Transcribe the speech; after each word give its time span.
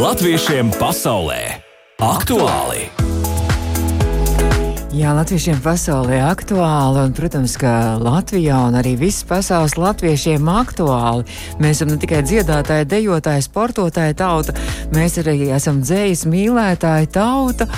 Latviešiem 0.00 0.72
pasaulē 0.80 1.60
aktuāli! 2.00 3.09
Jā, 4.90 5.12
latviešiem 5.14 5.60
pasaulē 5.62 6.16
aktuāli, 6.26 7.04
un, 7.06 7.12
protams, 7.14 7.52
ka 7.60 7.94
Latvijā 8.02 8.56
un 8.66 8.74
arī 8.74 8.96
visas 8.98 9.22
pasaules 9.22 9.76
latviešiem 9.78 10.48
aktuāli. 10.50 11.22
Mēs 11.62 11.78
esam 11.78 11.92
ne 11.92 11.98
tikai 12.02 12.24
dziedātāji, 12.26 12.88
dejotāji, 12.90 13.44
sportotāji 13.46 14.16
tauta, 14.18 14.50
mēs 14.90 15.14
arī 15.22 15.52
esam 15.54 15.78
dzējas 15.84 16.24
mīlētāji 16.26 17.06
tauta. 17.14 17.68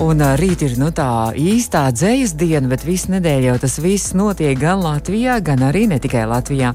Un 0.00 0.24
rīt 0.40 0.64
ir 0.64 0.78
nu, 0.80 0.88
tā 0.88 1.34
īstā 1.36 1.82
dzējas 1.92 2.32
diena, 2.40 2.70
bet 2.72 2.86
visu 2.88 3.12
nedēļu 3.12 3.50
jau 3.50 3.58
tas 3.66 3.76
viss 3.84 4.16
notiek 4.16 4.56
gan 4.56 4.80
Latvijā, 4.80 5.36
gan 5.44 5.66
arī 5.68 5.84
ne 5.92 6.00
tikai 6.00 6.24
Latvijā. 6.30 6.72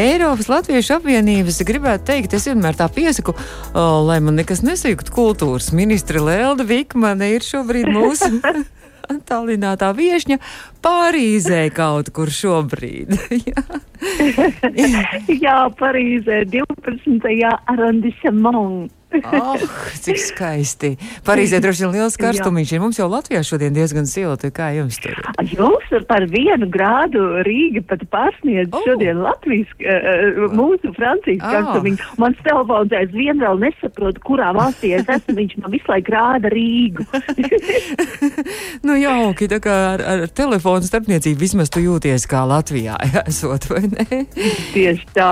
Eiropas 0.00 0.48
Latviešu 0.48 0.96
apvienības 0.96 1.60
gribētu 1.68 2.08
teikt, 2.08 2.38
es 2.40 2.48
vienmēr 2.48 2.80
tā 2.80 2.88
piesaku, 2.88 3.36
uh, 3.36 4.00
lai 4.00 4.16
man 4.24 4.40
nekas 4.40 4.64
nesajūgt 4.64 5.12
kultūras. 5.12 5.74
Ministra 5.76 6.24
Lelda 6.24 6.64
Vikmane 6.64 7.34
ir 7.36 7.44
šobrīd 7.44 7.92
mūsu. 7.92 8.32
attālinātā 9.12 9.92
viesņa 9.96 10.38
Parīzē 10.84 11.66
kaut 11.74 12.10
kur 12.16 12.30
šobrīd. 12.32 13.14
Jā, 15.44 15.58
Parīzē 15.80 16.44
12. 16.52 17.32
arrondissement. 17.72 18.92
Oh, 19.24 19.56
cik 20.02 20.18
skaisti. 20.20 20.90
Parīzē 21.26 21.60
droši 21.64 21.84
vien 21.86 21.94
liels 21.96 22.16
karstumiņš 22.20 22.72
ir. 22.76 22.80
Mums 22.82 22.98
jau 23.00 23.08
Latvijā 23.10 23.42
šodien 23.46 23.74
diezgan 23.76 24.06
silti. 24.10 24.50
Kā 24.54 24.70
jums 24.76 24.98
tur? 25.02 25.16
Jums 25.46 25.88
par 26.08 26.26
vienu 26.30 26.68
grādu 26.70 27.22
Rīga 27.46 27.82
pat 27.88 28.04
pārsniedz 28.12 28.70
Oh. 28.76 28.82
šodien 28.86 29.20
Latvijas, 29.22 29.68
uh, 29.80 30.46
mūsu 30.52 30.92
Francijas 30.96 31.40
Ah. 31.42 31.52
karstumiņu. 31.56 31.98
Mans 32.18 32.36
telefons 32.44 32.92
aizvien 32.92 33.40
vēl 33.40 33.58
nesaprot, 33.62 34.18
kurā 34.26 34.52
valstī 34.56 34.92
es 34.98 35.06
esmu. 35.06 35.36
Viņš 35.36 35.56
man 35.62 35.70
visu 35.72 35.88
laiku 35.92 36.12
rāda 36.16 36.52
Rīgu. 36.52 37.06
Nu, 38.86 38.94
jauki, 38.98 39.48
tā 39.50 39.58
kā 39.62 39.74
ar, 39.94 40.02
ar 40.06 40.24
telefonu 40.36 40.86
starpniecību 40.86 41.40
vismaz 41.40 41.70
tu 41.72 41.80
jūties 41.82 42.26
kā 42.30 42.42
Latvijā, 42.48 42.96
esot, 43.30 43.66
vai 43.70 43.82
ne? 43.90 44.24
Tieši 44.74 45.06
tā. 45.16 45.30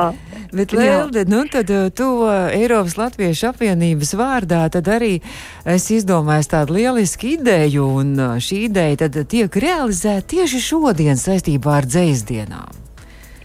Bet, 0.54 0.70
Jā. 0.74 0.78
Lelde, 0.80 1.24
nu 1.30 1.42
tad 1.50 1.70
uh, 1.74 1.88
tu 1.94 2.06
Eiropas 2.54 2.96
Latviešu 2.98 3.48
apvienības 3.74 4.14
vārdā 4.14 4.62
tad 4.70 4.88
arī 4.88 5.20
esi 5.66 5.98
izdomājis 5.98 6.50
tādu 6.52 6.78
lielisku 6.78 7.34
ideju, 7.34 7.84
un 8.00 8.14
uh, 8.18 8.36
šī 8.38 8.68
ideja 8.68 9.04
tad 9.04 9.26
tiek 9.28 9.50
realizēta 9.50 10.26
tieši 10.36 10.60
šodien 10.60 11.18
saistībā 11.18 11.80
ar 11.80 11.86
dzēsdienām. 11.86 12.82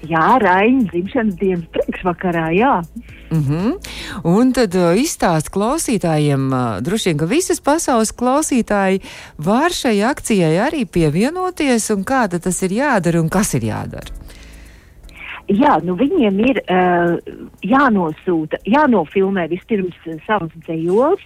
Jā, 0.07 0.37
Raina 0.39 0.85
dzimšanas 0.87 1.35
dienas 1.35 1.65
priekšvakarā, 1.73 2.51
jā. 2.55 2.83
Uh 3.31 3.37
-huh. 3.37 3.73
Un 4.23 4.53
tad 4.53 4.75
uh, 4.75 4.95
izstāst 4.95 5.49
klausītājiem, 5.51 6.53
uh, 6.53 6.79
droši 6.81 7.09
vien, 7.09 7.17
ka 7.17 7.25
visas 7.25 7.59
pasaules 7.59 8.13
klausītāji 8.13 9.01
var 9.37 9.71
šai 9.71 10.01
akcijai 10.03 10.55
arī 10.69 10.85
pievienoties, 10.85 11.89
un 11.89 12.05
kā 12.05 12.27
tas 12.39 12.61
ir 12.61 12.71
jādara 12.71 13.19
un 13.19 13.29
kas 13.29 13.53
ir 13.53 13.61
jādara. 13.61 14.07
Jā, 15.49 15.79
nu 15.81 15.95
viņiem 15.97 16.35
ir 16.45 16.59
uh, 16.61 17.15
jānosūta, 17.65 18.59
jānofilmē 18.69 19.47
vispirms 19.49 19.97
uh, 20.05 20.19
savas 20.27 20.53
dzējoles. 20.65 21.23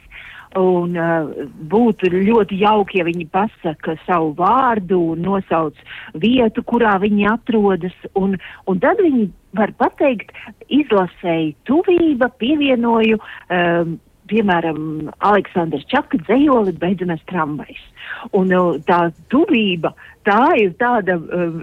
Un 0.55 0.93
uh, 0.95 1.31
būtu 1.71 2.11
ļoti 2.13 2.59
jauki, 2.61 2.99
ja 3.01 3.07
viņi 3.07 3.25
pasaka 3.33 3.97
savu 4.05 4.31
vārdu 4.37 4.99
un 5.15 5.23
nosauc 5.25 5.79
vietu, 6.21 6.63
kurā 6.63 6.93
viņi 7.01 7.27
atrodas. 7.33 7.95
Un, 8.15 8.37
un 8.69 8.79
tad 8.79 9.01
viņi 9.01 9.27
var 9.57 9.73
pateikt, 9.81 10.31
izlasēju 10.69 11.55
tuvība, 11.67 12.29
pievienoju, 12.39 13.17
um, 13.17 13.97
piemēram, 14.29 15.09
Aleksandrs 15.25 15.89
Čaka 15.91 16.21
dzējoli 16.21 16.77
beidzamais 16.79 17.25
tramvajs. 17.33 17.81
Un 18.37 18.53
uh, 18.53 18.77
tā 18.87 19.07
tuvība, 19.33 19.91
tā 20.25 20.53
ir 20.61 20.71
tāda 20.79 21.17
uh, 21.19 21.57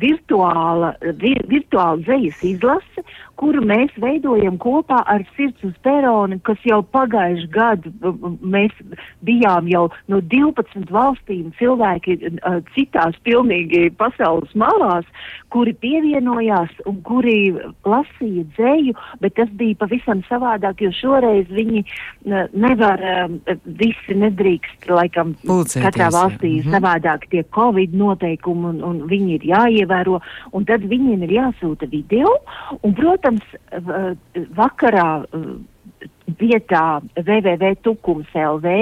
virtuāla, 0.00 0.92
vir, 1.20 1.40
virtuāla 1.48 2.02
dzejas 2.04 2.42
izlase, 2.44 3.04
kuru 3.38 3.62
mēs 3.62 3.94
veidojam 4.02 4.58
kopā 4.60 4.98
ar 5.08 5.22
Sirds 5.36 5.62
uz 5.66 5.74
Peroni, 5.86 6.40
kas 6.46 6.60
jau 6.66 6.80
pagājuši 6.94 7.48
gadu 7.54 7.92
uh, 8.02 8.34
mēs 8.42 8.74
bijām 9.26 9.70
jau 9.70 9.86
no 10.10 10.20
12 10.34 10.90
valstīm 10.92 11.52
cilvēki 11.58 12.18
uh, 12.18 12.60
citās 12.74 13.16
pilnīgi 13.26 13.88
pasaules 13.98 14.52
malās, 14.58 15.08
kuri 15.54 15.72
pievienojās 15.80 16.74
un 16.88 17.00
kuri 17.06 17.54
lasīja 17.88 18.44
dzēju, 18.58 18.96
bet 19.24 19.38
tas 19.38 19.50
bija 19.56 19.78
pavisam 19.80 20.20
savādāk, 20.28 20.82
jo 20.84 20.92
šoreiz 21.00 21.48
viņi 21.48 21.84
uh, 21.86 22.44
nevar, 22.52 23.00
uh, 23.00 23.56
visi 23.80 24.18
nedrīkst, 24.18 24.90
laikam, 24.92 25.32
Pulcēties, 25.46 25.84
katrā 25.88 26.12
valstī 26.12 26.58
Mhm. 26.58 26.74
savādāk 26.74 27.28
tie 27.30 27.42
Covid 27.54 27.77
noteikumi 27.86 28.72
un, 28.72 28.82
un 28.84 29.02
viņi 29.10 29.36
ir 29.38 29.46
jāievēro, 29.52 30.20
un 30.52 30.66
tad 30.68 30.86
viņiem 30.88 31.22
ir 31.26 31.36
jāsūta 31.38 31.88
video, 31.90 32.32
un, 32.82 32.94
protams, 32.98 33.44
vakarā 34.58 35.08
vietā 36.38 37.00
www.tukums.lv 37.16 38.74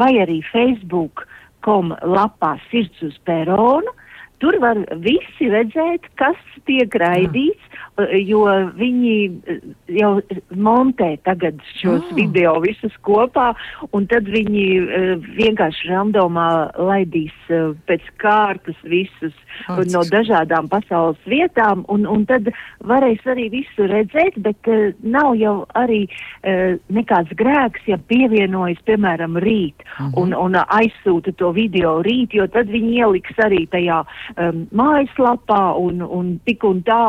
vai 0.00 0.12
arī 0.22 0.40
Facebook.com 0.52 1.92
lapā 2.02 2.56
Sirds 2.70 3.02
uz 3.04 3.18
Perona. 3.26 3.92
Tur 4.42 4.58
var 4.60 4.76
visi 5.04 5.48
redzēt, 5.52 6.08
kas 6.20 6.36
tiek 6.66 6.94
raidīts, 7.00 7.62
uh, 7.98 8.10
jo 8.26 8.42
viņi 8.76 9.14
uh, 9.30 9.60
jau 10.00 10.10
montē 10.50 11.14
tagad 11.24 11.60
šos 11.80 12.02
Ah. 12.04 12.14
video 12.16 12.56
visus 12.60 12.92
kopā, 13.06 13.54
un 13.92 14.06
tad 14.10 14.24
viņi 14.28 14.64
uh, 14.82 15.26
vienkārši 15.38 15.88
randomā 15.92 16.48
laidīs 16.76 17.32
uh, 17.50 17.72
pēc 17.88 18.02
kārtas 18.20 18.76
visus 18.82 19.32
uh, 19.68 19.78
cik 19.78 19.92
no 19.94 20.02
dažādām 20.10 20.68
pasaules 20.68 21.20
vietām, 21.30 21.84
un, 21.88 22.06
un 22.06 22.26
tad 22.26 22.50
varēs 22.84 23.22
arī 23.30 23.48
visu 23.52 23.86
redzēt, 23.88 24.36
bet 24.42 24.58
uh, 24.68 24.92
nav 25.02 25.34
jau 25.40 25.56
arī 25.74 26.02
uh, 26.08 26.76
nekāds 26.90 27.32
grēks, 27.38 27.86
ja 27.86 27.98
pievienojas, 28.10 28.82
piemēram, 28.88 29.38
rīt 29.38 29.74
Mhm. 29.94 30.12
un, 30.18 30.34
un 30.34 30.56
uh, 30.58 30.64
aizsūta 30.74 31.32
to 31.38 31.52
video 31.54 32.02
rīt, 32.02 32.34
jo 32.34 32.46
tad 32.50 32.66
viņi 32.72 32.98
ieliks 33.04 33.36
arī 33.38 33.64
tajā 33.70 34.02
um, 34.36 34.64
mājaslapā, 34.72 35.62
un, 35.80 36.02
un 36.02 36.36
tik 36.48 36.64
un 36.64 36.82
tā 36.86 37.00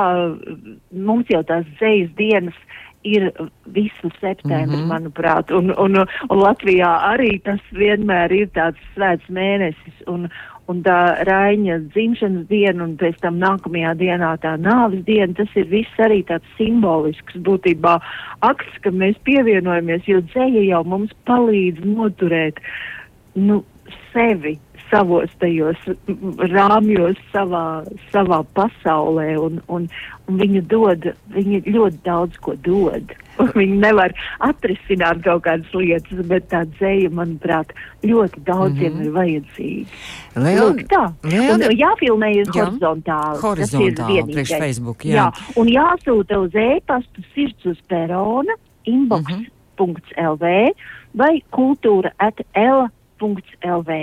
mums 0.92 1.30
jau 1.32 1.44
tās 1.48 1.68
dzējas 1.80 2.12
dienas 2.20 2.58
ir 3.06 3.32
visu 3.66 4.10
septembri, 4.20 4.78
mm 4.78 4.84
-hmm. 4.84 4.88
manuprāt, 4.94 5.52
un, 5.52 5.74
un, 5.78 5.98
un 6.30 6.38
Latvijā 6.40 6.92
arī 7.14 7.42
tas 7.44 7.62
vienmēr 7.72 8.32
ir 8.34 8.50
tāds 8.58 8.82
svēts 8.96 9.30
mēnesis, 9.30 9.98
un, 10.08 10.30
un 10.68 10.82
tā 10.84 11.24
Raiņa 11.30 11.78
dzimšanas 11.94 12.48
diena, 12.50 12.84
un 12.84 12.98
pēc 12.98 13.20
tam 13.22 13.38
nākamajā 13.38 13.94
dienā 14.02 14.32
tā 14.42 14.56
nāves 14.58 15.06
diena, 15.06 15.34
tas 15.34 15.50
ir 15.56 15.70
viss 15.70 16.00
arī 16.00 16.24
tāds 16.26 16.58
simbolisks 16.58 17.38
būtībā 17.38 18.00
akts, 18.40 18.82
ka 18.82 18.90
mēs 18.90 19.16
pievienojamies, 19.24 20.08
jo 20.08 20.22
dzēja 20.22 20.66
jau 20.66 20.84
mums 20.84 21.14
palīdz 21.26 21.86
noturēt, 21.86 22.60
nu, 23.36 23.64
sevi 24.14 24.60
savos 24.92 25.32
tajos 25.42 25.80
mm, 25.88 26.36
rāmjos, 26.52 27.20
savā, 27.34 27.84
savā 28.14 28.42
pasaulē, 28.58 29.28
un, 29.42 29.60
un, 29.72 29.88
un 30.30 30.42
viņa 30.42 30.64
dod, 30.72 31.08
viņa 31.36 31.62
ļoti 31.68 32.02
daudz 32.06 32.42
ko 32.44 32.58
dod. 32.66 33.16
Viņa 33.60 33.76
nevar 33.82 34.14
atrisināt 34.48 35.20
kaut 35.26 35.42
kādas 35.44 35.74
lietas, 35.76 36.22
bet 36.30 36.46
tā 36.54 36.62
dzēja, 36.78 37.10
manuprāt, 37.12 37.74
ļoti 38.08 38.44
daudziem 38.48 38.94
mm 38.94 39.02
-hmm. 39.02 39.04
ir 39.04 39.12
vajadzīga. 39.12 39.98
Lūk, 40.62 40.80
tā. 40.94 41.02
Un 41.28 41.66
jāfilmējas 41.82 42.48
Jā. 42.48 42.62
horizontāli. 42.62 43.42
Horizontāli, 43.42 44.24
priekš 44.32 44.54
Facebook, 44.64 45.04
jā. 45.04 45.16
jā. 45.20 45.28
Un 45.60 45.68
jāsūta 45.68 46.40
uz 46.46 46.56
e-pastu 46.56 47.28
sirds 47.34 47.66
uz 47.74 47.82
perona, 47.92 48.56
inbox.lv 48.88 50.56
vai 51.16 51.34
kultūra 51.52 52.12
at 52.18 52.40
l.lv. 53.22 53.98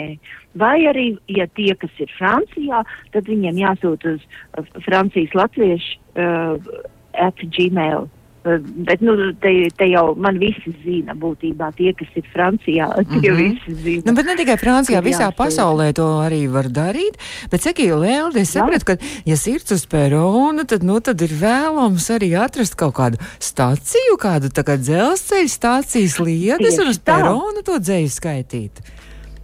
Vai 0.59 0.79
arī, 0.89 1.07
ja 1.29 1.47
tie, 1.57 1.73
kas 1.79 1.93
ir 2.03 2.13
Francijā, 2.19 2.83
tad 3.15 3.29
viņiem 3.31 3.61
jāsūta 3.63 4.17
uz 4.17 4.73
Francijas 4.87 5.35
latviešu 5.37 6.01
uh, 6.17 6.83
at 7.21 7.47
gmail. 7.57 8.09
Uh, 8.45 8.57
bet, 8.89 8.99
nu, 9.01 9.13
te, 9.39 9.51
te 9.79 9.87
jau 9.87 10.17
man 10.19 10.35
visi 10.41 10.73
zina 10.83 11.15
būtībā 11.15 11.69
tie, 11.79 11.93
kas 11.95 12.09
ir 12.19 12.25
Francijā, 12.35 12.89
tie 13.23 13.31
Mhm. 13.31 13.37
visi 13.39 13.75
zina. 13.85 14.03
Nu, 14.07 14.15
bet 14.19 14.27
ne 14.27 14.35
tikai 14.41 14.57
Francijā, 14.59 14.99
Kur 14.99 15.07
visā 15.11 15.29
jāsūta. 15.29 15.39
pasaulē 15.39 15.93
to 15.95 16.07
arī 16.25 16.41
var 16.51 16.67
darīt. 16.67 17.15
Bet, 17.53 17.63
saki, 17.63 17.87
Lēlde, 17.95 18.41
es 18.43 18.51
Jā. 18.55 18.65
sapratu, 18.67 18.85
ka, 18.85 18.97
ja 19.25 19.37
sirds 19.39 19.71
uz 19.71 19.87
perona, 19.87 20.65
tad, 20.67 20.83
nu, 20.83 20.99
tad 21.01 21.23
ir 21.23 21.29
vēlams 21.39 22.09
arī 22.19 22.33
atrast 22.35 22.75
kaut 22.77 22.95
kādu 22.99 23.23
staciju, 23.39 24.19
kādu 24.19 24.51
tā 24.51 24.65
kā 24.67 24.75
dzelzceļa 24.77 25.49
stācijas 25.55 26.19
lietas 26.19 26.79
un 26.83 26.91
uz 26.91 26.99
Tieši 26.99 27.07
tā. 27.07 27.15
perona 27.23 27.63
to 27.63 27.79
dzēju 27.79 28.11
skaitīt. 28.11 28.83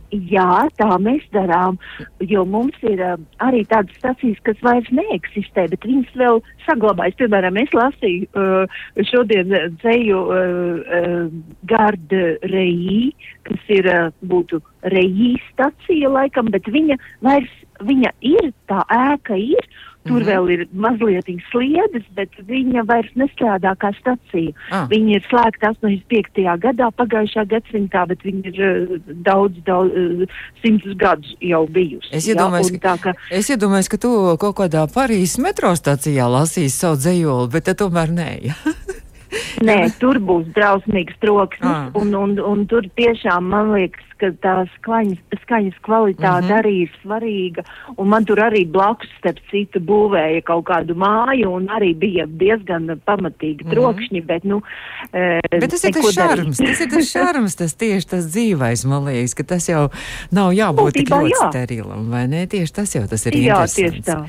Jā, 0.08 0.64
tā 0.81 0.88
mēs 1.05 1.25
darām, 1.34 1.76
jo 2.25 2.44
mums 2.49 2.76
ir 2.88 3.00
uh, 3.05 3.19
arī 3.44 3.60
tādas 3.69 3.93
stacijas, 4.00 4.38
kas 4.46 4.62
vairs 4.64 4.88
neeksistē, 4.94 5.66
bet 5.69 5.84
viņas 5.84 6.14
vēl 6.16 6.40
saglabājas. 6.64 7.19
Piemēram, 7.20 7.58
es 7.60 7.75
lasīju 7.76 8.28
uh, 8.32 8.81
šodien 9.10 9.52
dzēju 9.82 10.22
uh, 10.22 10.40
uh, 10.81 11.52
Garda 11.69 12.22
Reī, 12.49 13.10
kas 13.49 13.69
ir, 13.76 13.90
uh, 13.93 14.08
būtu 14.32 14.62
Reī 14.94 15.34
stacija 15.50 16.08
laikam, 16.14 16.49
bet 16.56 16.72
viņa 16.72 16.96
vairs, 17.28 17.52
viņa 17.84 18.14
ir, 18.25 18.52
tā 18.72 18.81
ēka 18.88 19.37
ir, 19.37 19.69
Tur 20.08 20.20
mm 20.20 20.25
-hmm. 20.25 20.31
vēl 20.32 20.50
ir 20.55 20.66
mazliet 20.72 21.28
sliedes, 21.50 22.06
bet 22.16 22.31
viņa 22.49 22.84
vairs 22.88 23.12
nestrādā 23.14 23.75
kā 23.76 23.93
stacija. 23.99 24.52
Ah. 24.70 24.88
Viņa 24.90 25.16
ir 25.16 25.22
slēgta 25.28 25.72
85. 25.76 26.58
gadā, 26.64 26.90
pagājušā 26.96 27.44
gadsimtā, 27.52 28.06
bet 28.08 28.25
viņa 28.25 28.43
ir 28.52 28.58
uh, 28.64 28.99
daudz, 29.28 29.55
daudz, 29.66 29.93
uh, 29.93 30.26
simtus 30.62 30.96
gadus 30.96 31.37
jau 31.40 31.66
bijusi. 31.66 32.08
Es 32.12 32.28
iedomājos, 32.28 32.72
ja? 32.72 32.78
ka, 32.78 32.96
ka, 33.02 33.14
es 33.31 33.50
iedomājos, 33.50 33.88
ka 33.88 33.99
tu 33.99 34.37
kaut 34.40 34.56
kādā 34.56 34.87
Parīzes 34.88 35.38
metro 35.38 35.75
stacijā 35.76 36.26
lasīsi 36.26 36.75
savu 36.75 36.96
dzējoli, 36.96 37.50
bet 37.52 37.75
tomēr 37.78 38.08
nē. 38.10 38.31
Nē, 39.69 39.78
tur 40.00 40.20
būs 40.22 40.48
drausmīgs 40.56 41.19
troksnis, 41.22 41.70
ah. 41.70 41.88
un, 41.98 42.14
un, 42.14 42.36
un 42.40 42.66
tur 42.70 42.86
tiešām 42.98 43.48
man 43.52 43.72
liekas, 43.76 44.08
ka 44.19 44.30
tā 44.42 44.54
skaņas, 44.75 45.20
skaņas 45.44 45.76
kvalitāte 45.86 46.46
mm 46.46 46.50
-hmm. 46.50 46.58
arī 46.58 46.75
ir 46.84 46.90
svarīga. 47.02 47.64
Un 47.96 48.08
man 48.08 48.25
tur 48.25 48.40
arī 48.42 48.64
blakus, 48.66 49.10
starp 49.19 49.38
citu, 49.50 49.80
būvēja 49.80 50.42
kaut 50.44 50.64
kādu 50.66 50.96
māju, 50.98 51.52
un 51.54 51.69
arī 51.69 51.94
bija 51.94 52.26
diezgan 52.26 52.90
pamatīgi 53.06 53.64
mm 53.64 53.70
-hmm. 53.70 53.75
trokšņi. 53.75 54.22
Bet, 54.26 54.44
nu, 54.44 54.62
e, 55.12 55.40
bet 55.50 55.70
tas 55.70 55.84
ir 55.84 55.92
tas 55.92 56.14
šarms, 56.14 56.58
tas 56.58 56.81
ir 56.81 56.90
tas 56.90 57.10
šarms, 57.16 57.56
tas 57.56 57.74
tieši 57.74 58.08
tas 58.08 58.24
dzīvais, 58.34 58.86
man 58.86 59.04
liekas, 59.04 59.34
ka 59.34 59.42
tas 59.42 59.69
jau 59.69 59.88
nav 60.31 60.52
jābūt 60.52 60.92
Būtībā, 60.92 60.94
tik 60.94 61.08
ļoti 61.08 61.38
jā. 61.42 61.50
sterilam, 61.50 62.10
vai 62.10 62.26
ne? 62.28 62.46
Tieši 62.46 62.72
tas 62.72 62.94
jau 62.94 63.06
tas 63.06 63.26
ir 63.26 63.32
jā, 63.32 63.40
interesants. 63.40 63.76
Tieši 63.76 64.02
tā. 64.02 64.26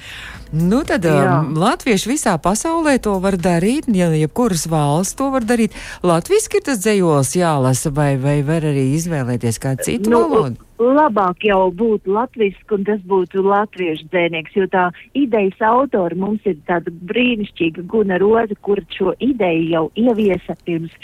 Nu, 0.51 0.79
tad 0.81 1.05
um, 1.05 1.51
latvieši 1.61 2.09
visā 2.09 2.31
pasaulē 2.41 2.95
to 3.05 3.11
var 3.21 3.35
darīt, 3.37 3.85
ja 3.93 4.07
jebkuras 4.17 4.65
valsts 4.69 5.13
to 5.19 5.27
var 5.29 5.45
darīt. 5.45 5.75
Latvijas 6.01 6.49
ir 6.49 6.63
tas 6.65 6.81
dzējos 6.81 7.35
jālasa, 7.37 7.91
vai, 7.93 8.15
vai 8.17 8.39
var 8.47 8.65
arī 8.65 8.87
izvēlēties 8.97 9.61
kādu 9.61 9.85
citu 9.85 10.09
nu, 10.09 10.23
valodu? 10.25 10.65
Labāk 10.81 11.45
jau 11.45 11.67
būtu 11.69 12.15
latviešu, 12.15 12.65
un 12.73 12.87
tas 12.87 13.01
būtu 13.05 13.43
latviešu 13.45 14.09
dzēnieks, 14.09 14.55
jo 14.57 14.65
tā 14.73 14.87
idejas 15.13 15.61
autori 15.69 16.17
mums 16.17 16.41
ir 16.49 16.57
tāda 16.65 16.89
brīnišķīga 17.11 17.85
Guna 17.91 18.17
Roza, 18.17 18.57
kur 18.65 18.81
šo 18.95 19.13
ideju 19.21 19.69
jau 19.69 19.85
ieviesa 20.01 20.57
pirms 20.65 20.95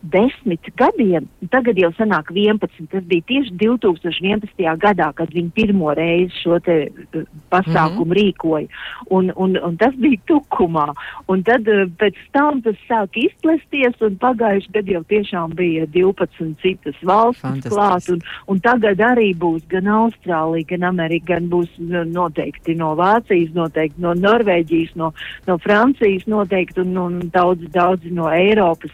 desmit 0.00 0.64
gadiem, 0.80 1.26
tagad 1.52 1.78
jau 1.78 1.90
sanāk 1.96 2.30
11, 2.32 2.88
tas 2.92 3.04
bija 3.08 3.26
tieši 3.28 3.54
2011. 3.60 4.64
gadā, 4.80 5.10
kad 5.16 5.32
viņi 5.34 5.52
pirmo 5.56 5.92
reizi 5.96 6.32
šo 6.40 6.58
te 6.64 6.76
uh, 6.88 7.24
pasākumu 7.52 8.04
mm 8.04 8.12
-hmm. 8.12 8.18
rīkoja, 8.18 8.68
un, 9.10 9.32
un, 9.36 9.56
un 9.56 9.76
tas 9.76 9.94
bija 9.94 10.20
tukumā, 10.26 10.88
un 11.28 11.42
tad 11.42 11.68
uh, 11.68 11.84
pēc 12.00 12.16
tam 12.32 12.62
tas 12.62 12.76
sāk 12.88 13.16
izplesties, 13.16 14.00
un 14.00 14.16
pagājuši 14.16 14.72
gadu 14.72 14.92
jau 14.92 15.04
tiešām 15.04 15.54
bija 15.54 15.86
12 15.86 16.54
citas 16.62 16.96
valstis 17.02 17.68
klāt, 17.68 18.08
un, 18.12 18.20
un 18.46 18.60
tagad 18.60 19.00
arī 19.00 19.34
būs 19.34 19.62
gan 19.68 19.86
Austrālija, 19.86 20.66
gan 20.66 20.82
Amerika, 20.82 21.34
gan 21.34 21.48
būs 21.50 21.68
noteikti 21.78 22.74
no 22.74 22.94
Vācijas, 22.98 23.52
noteikti 23.54 24.02
no 24.02 24.14
Norvēģijas, 24.14 24.94
no, 24.96 25.12
no 25.46 25.58
Francijas 25.58 26.26
noteikti, 26.26 26.80
un, 26.80 26.96
un 26.98 27.20
daudz, 27.32 27.66
daudz 27.74 28.04
no 28.10 28.30
Eiropas, 28.32 28.92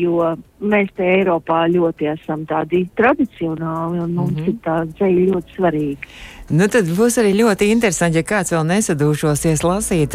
jo 0.00 0.34
mēs 0.64 0.92
te 0.96 1.06
Eiropā 1.18 1.64
ļoti 1.72 2.10
esam 2.14 2.44
tādi 2.48 2.84
tradicionāli 2.98 4.00
un 4.04 4.14
mums 4.14 4.32
mm 4.32 4.44
-hmm. 4.44 4.48
ir 4.48 4.56
tā 4.64 4.76
dzēja 4.92 5.26
ļoti 5.32 5.58
svarīga. 5.58 6.14
Nu, 6.52 6.66
tad 6.68 6.84
būs 6.92 7.14
arī 7.16 7.30
ļoti 7.38 7.70
interesanti, 7.72 8.20
ja 8.20 8.22
kāds 8.22 8.52
vēl 8.52 8.66
nesadūšosies 8.68 9.62
lasīt 9.64 10.12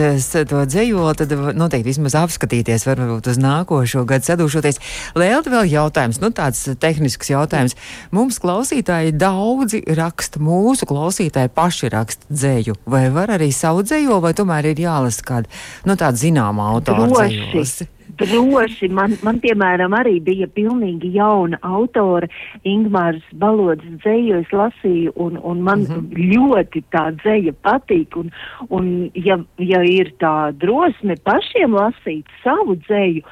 to 0.52 0.60
dzējoli, 0.70 1.16
tad 1.18 1.34
noteikti 1.58 1.90
vismaz 1.90 2.14
apskatīties, 2.20 2.86
varbūt 2.86 3.32
uz 3.32 3.40
nākošo 3.42 4.06
gadu 4.06 4.30
sadūšoties. 4.30 4.78
Lēlti 5.18 5.50
vēl 5.50 5.66
jautājums, 5.74 6.22
nu 6.22 6.30
tāds 6.30 6.70
tehnisks 6.80 7.34
jautājums. 7.34 7.74
Mums 8.12 8.38
klausītāji 8.38 9.18
daudzi 9.18 9.82
raksta, 9.98 10.40
mūsu 10.40 10.86
klausītāji 10.86 11.50
paši 11.50 11.90
raksta 11.98 12.30
dzēju, 12.30 12.78
vai 12.86 13.08
var 13.10 13.34
arī 13.40 13.50
savu 13.50 13.82
dzējo, 13.82 14.22
vai 14.22 14.34
tomēr 14.38 14.70
ir 14.70 14.86
jālasa 14.86 15.26
kāda, 15.26 15.50
nu 15.90 15.98
tāda 15.98 16.14
zināma 16.14 16.70
autora 16.76 17.10
dzējolas? 17.10 17.99
Droši. 18.20 18.90
Man, 18.94 19.16
man, 19.24 19.40
piemēram, 19.44 19.96
arī 19.98 20.20
bija 20.24 20.48
pilnīgi 20.48 21.12
jauna 21.16 21.60
autore, 21.66 22.30
Ingmārs 22.68 23.24
Balods 23.34 23.86
dzēju, 24.04 24.42
es 24.44 24.54
lasīju, 24.56 25.14
un, 25.16 25.38
un 25.38 25.62
man 25.62 25.86
mm 25.86 25.96
-hmm. 25.96 26.32
ļoti 26.34 26.84
tā 26.96 27.06
dzēja 27.22 27.54
patīk, 27.64 28.18
un, 28.18 28.32
un 28.70 29.12
ja, 29.14 29.40
ja 29.58 29.84
ir 29.84 30.14
tā 30.20 30.52
drosme 30.52 31.16
pašiem 31.24 31.74
lasīt 31.74 32.26
savu 32.44 32.76
dzēju, 32.76 33.24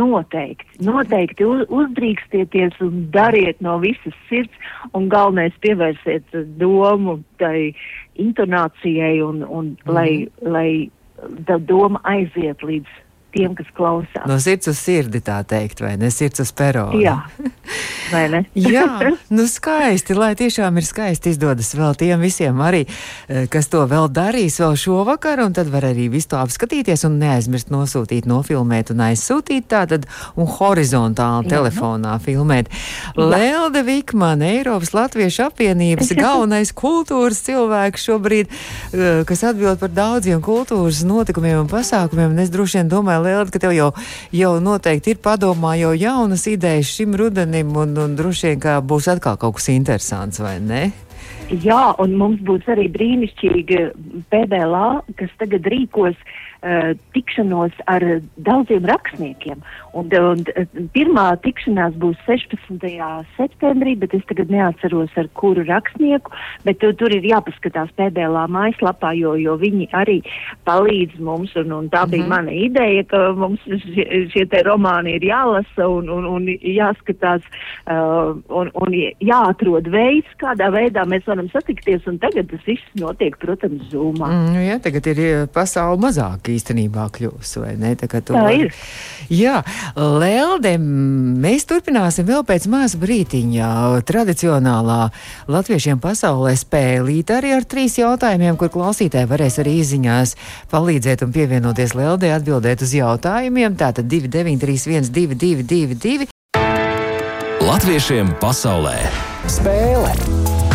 noteikti, 0.00 0.84
noteikti 0.84 1.44
uz, 1.44 1.66
uzdrīkstieties 1.68 2.80
un 2.80 3.10
dariet 3.12 3.60
no 3.60 3.78
visas 3.78 4.16
sirds, 4.28 4.54
un 4.92 5.08
galvenais 5.08 5.52
pievērsiet 5.60 6.24
domu 6.58 7.20
tai 7.38 7.74
intonācijai, 8.14 9.20
un, 9.22 9.44
un 9.44 9.64
mm 9.64 9.76
-hmm. 9.84 9.92
lai, 9.92 10.28
lai 10.42 10.90
tā 11.48 11.58
doma 11.58 12.00
aiziet 12.04 12.62
līdz 12.62 12.88
tiem, 13.34 13.54
kas 13.58 13.68
klausās. 13.76 14.26
No 14.28 14.38
sirds 14.42 14.70
uz 14.70 14.78
sirdi 14.80 15.20
tā 15.24 15.40
teikt, 15.48 15.82
vai 15.84 15.94
ne? 16.00 16.10
Sirds 16.14 16.42
uz 16.42 16.52
peronu. 16.56 16.98
Jā, 17.00 17.16
vai 18.12 18.24
ne? 18.32 18.42
Jā, 18.70 18.86
nu 19.32 19.46
skaisti, 19.50 20.16
lai 20.18 20.32
tiešām 20.38 20.80
ir 20.80 20.86
skaisti 20.86 21.32
izdodas 21.34 21.72
vēl 21.76 21.96
tiem 21.98 22.22
visiem 22.22 22.60
arī, 22.64 22.82
eh, 23.28 23.46
kas 23.50 23.70
to 23.72 23.82
vēl 23.90 24.10
darīs 24.12 24.58
vēl 24.62 24.76
šovakar, 24.80 25.42
un 25.44 25.54
tad 25.56 25.70
var 25.72 25.86
arī 25.90 26.08
visu 26.12 26.32
to 26.32 26.40
apskatīties 26.40 27.06
un 27.08 27.18
neaizmirst 27.22 27.72
nosūtīt, 27.72 28.28
nofilmēt 28.30 28.92
un 28.94 29.04
aizsūtīt 29.10 29.68
tātad 29.70 30.08
un 30.36 30.50
horizontāli 30.50 31.46
Jā. 31.46 31.54
telefonā 31.56 32.16
filmēt. 32.22 32.70
Jā. 33.14 33.28
Lelde 33.30 33.84
Vikmana, 33.86 34.50
Eiropas 34.56 34.94
Latviešu 34.96 35.46
apvienības 35.48 36.14
galvenais 36.24 36.74
kultūras 36.76 37.42
cilvēks 37.46 38.08
šobrīd, 38.10 38.50
eh, 38.92 39.22
kas 39.28 39.44
atbild 39.52 39.80
par 39.80 39.94
daudziem 39.94 40.42
kultūras 40.44 41.04
notikumiem 41.06 41.62
un 41.62 41.70
pasākumiem, 41.70 42.34
un 42.34 42.42
es 42.42 42.52
droši 42.52 42.80
vien 42.80 42.90
domāju, 42.90 43.19
Lielda, 43.24 43.50
ka 43.52 43.62
tev 43.62 43.74
jau, 43.76 43.90
jau 44.34 44.54
noteikti 44.62 45.14
ir 45.14 45.22
padomā 45.24 45.76
jau 45.80 45.92
jaunas 45.98 46.46
idejas 46.50 46.90
šim 46.96 47.16
rudenim, 47.18 47.74
un, 47.76 47.94
un 47.98 48.16
droši 48.18 48.52
vien, 48.52 48.64
ka 48.64 48.80
būs 48.80 49.10
atkal 49.12 49.38
kaut 49.40 49.58
kas 49.60 49.70
interesants, 49.74 50.42
vai 50.42 50.58
ne? 50.60 50.90
Jā, 51.50 51.96
un 51.98 52.14
mums 52.14 52.38
būs 52.46 52.68
arī 52.70 52.86
brīnišķīga 52.94 53.80
PBLA, 54.30 55.02
kas 55.18 55.32
tagad 55.40 55.66
rīkos 55.66 56.14
uh, 56.14 56.92
tikšanos 57.16 57.74
ar 57.90 58.04
daudziem 58.46 58.86
rakstniekiem. 58.86 59.64
Un, 59.98 60.12
un, 60.14 60.44
pirmā 60.94 61.24
tikšanās 61.42 61.96
būs 61.98 62.20
16. 62.28 62.86
septembrī, 63.34 63.96
bet 63.98 64.14
es 64.14 64.22
tagad 64.28 64.52
neatceros 64.54 65.10
ar 65.18 65.26
kuru 65.34 65.64
rakstnieku, 65.66 66.30
bet 66.62 66.78
tu, 66.78 66.92
tur 66.94 67.10
ir 67.10 67.26
jāpaskatās 67.26 67.90
PBLā 67.98 68.46
mājaslapā, 68.46 69.10
jo, 69.18 69.34
jo 69.34 69.56
viņi 69.58 69.88
arī 69.96 70.20
palīdz 70.70 71.18
mums, 71.18 71.56
un, 71.58 71.74
un 71.74 71.90
tā 71.90 72.04
bija 72.06 72.22
mm 72.22 72.30
-hmm. 72.30 72.36
mana 72.36 72.52
ideja, 72.52 73.04
ka 73.10 73.32
mums 73.34 73.66
šie, 73.66 74.06
šie 74.30 74.46
te 74.46 74.62
romāni 74.62 75.16
ir 75.18 75.26
jālasa 75.32 75.88
un, 75.88 76.08
un, 76.08 76.24
un 76.26 76.46
jāskatās 76.46 77.42
uh, 77.90 78.38
un, 78.48 78.70
un 78.74 78.94
jāatrod 79.18 79.90
veids, 79.90 80.30
kādā 80.38 80.70
veidā 80.70 81.02
mēs 81.06 81.26
varam 81.26 81.39
satikties, 81.52 82.04
un 82.10 82.18
tagad 82.20 82.50
tas 82.50 82.62
viss 82.66 82.84
notiek, 83.00 83.36
protams, 83.40 83.86
zūmā. 83.92 84.28
Mm, 84.28 84.58
jā, 84.66 84.76
tagad 84.84 85.08
ir 85.12 85.20
pasauli 85.54 86.02
mazāk 86.02 86.50
īstenībā 86.52 87.06
kļūst, 87.16 87.60
vai 87.62 87.72
ne? 87.80 87.94
Tā, 87.96 88.08
tā 88.10 88.34
var... 88.34 88.52
ir. 88.52 88.74
Jā, 89.32 89.60
Lelde, 89.96 90.74
mēs 90.80 91.64
turpināsim 91.70 92.28
vēl 92.28 92.44
pēc 92.48 92.66
maza 92.72 93.00
brītiņa 93.00 93.70
tradicionālā 94.08 95.00
latviešiem 95.50 96.02
pasaulē 96.02 96.56
spēlīt 96.58 97.32
arī 97.34 97.54
ar 97.56 97.68
trīs 97.68 97.96
jautājumiem, 98.00 98.58
kur 98.60 98.72
klausītāji 98.74 99.30
varēs 99.30 99.60
arī 99.62 99.78
izziņās 99.84 100.36
palīdzēt 100.72 101.24
un 101.26 101.32
pievienoties 101.36 101.96
Leldē 101.98 102.34
atbildēt 102.36 102.84
uz 102.84 102.94
jautājumiem. 102.98 103.78
Tātad 103.80 104.10
293 104.10 105.10
1222. 105.14 106.30
Latviešiem 107.60 108.34
pasaulē 108.40 108.96
spēle! 109.46 110.69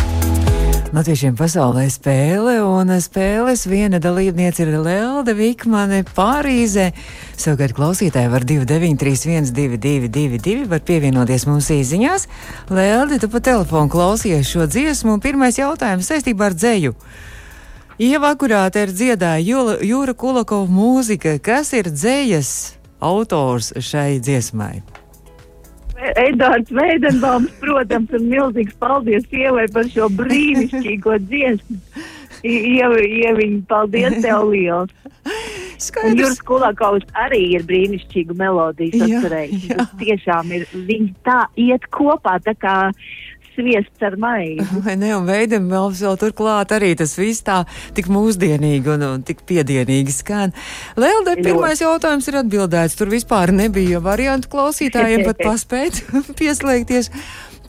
Latviešiem 0.95 1.33
pasaulē 1.35 1.89
spēle, 1.91 2.53
un 2.63 2.93
spēles 3.03 3.65
viena 3.67 3.99
dalībniece 3.99 4.63
ir 4.63 4.77
Lelde 4.79 5.33
Vikmane 5.35 6.05
Pārīzē. 6.07 6.85
Savukārt 7.35 7.75
klausītāji 7.75 8.31
var 8.31 8.45
293, 8.47 9.51
1222, 9.51 10.63
var 10.71 10.79
pievienoties 10.87 11.47
mums 11.49 11.67
īsiņās. 11.75 12.29
Lelde, 12.71 13.19
tu 13.19 13.27
pa 13.27 13.43
telefonu 13.43 13.91
klausies 13.91 14.47
šo 14.47 14.69
dziesmu, 14.71 15.17
un 15.17 15.25
pirmais 15.25 15.59
jautājums 15.59 16.07
saistībā 16.07 16.47
ar 16.47 16.55
dzēju. 16.55 16.95
Ieva 17.99 18.31
akurāte 18.31 18.87
ir 18.87 18.95
dziedāja 18.95 19.65
Jūra 19.83 20.15
Kulakova 20.15 20.71
mūzika. 20.71 21.41
Kas 21.43 21.75
ir 21.75 21.91
dzējas 21.91 22.53
autors 23.03 23.75
šai 23.83 24.21
dziesmai? 24.23 24.77
Edvards 25.95 26.71
Veidenbaums, 26.75 27.51
protams, 27.61 28.11
un 28.17 28.27
milzīgs 28.31 28.75
paldies 28.81 29.25
sievai 29.31 29.65
par 29.71 29.87
šo 29.91 30.09
brīnišķīgo 30.17 31.17
dziesmu. 31.29 31.79
Ieviņ, 32.45 33.61
paldies 33.69 34.19
tev 34.21 34.49
liels! 34.51 34.91
Un 36.05 36.15
Jūras 36.15 36.39
Kulākaus 36.45 37.03
arī 37.19 37.41
ir 37.57 37.65
brīnišķīga 37.67 38.35
melodija 38.39 39.01
sacerējusi. 39.01 39.71
Tas 39.75 39.91
tiešām 39.99 40.51
ir, 40.55 40.67
viņi 40.73 41.09
tā 41.27 41.45
iet 41.59 41.87
kopā, 41.95 42.37
tā 42.43 42.55
kā 42.59 42.75
sviests 43.55 44.05
ar 44.05 44.17
maizi. 44.21 44.65
Vai 44.85 44.97
ne, 44.99 45.11
un 45.17 45.27
veidam 45.27 45.67
vēl, 45.71 45.89
vēl 45.97 46.19
turklāt 46.21 46.73
arī 46.75 46.93
tas 46.99 47.15
viss 47.19 47.45
tā 47.45 47.61
tik 47.97 48.09
mūsdienīgi 48.11 48.93
un, 48.95 49.07
un 49.09 49.25
tik 49.25 49.45
piedienīgi 49.49 50.13
skan. 50.15 50.55
Lelde, 50.99 51.37
pirmais 51.41 51.81
jautājums 51.83 52.29
ir 52.31 52.41
atbildēts. 52.43 52.97
Tur 52.99 53.11
vispār 53.13 53.53
nebija 53.55 54.03
variantu 54.03 54.51
klausītājiem 54.55 55.25
pat 55.27 55.43
paspēt 55.47 56.03
pieslēgties. 56.39 57.11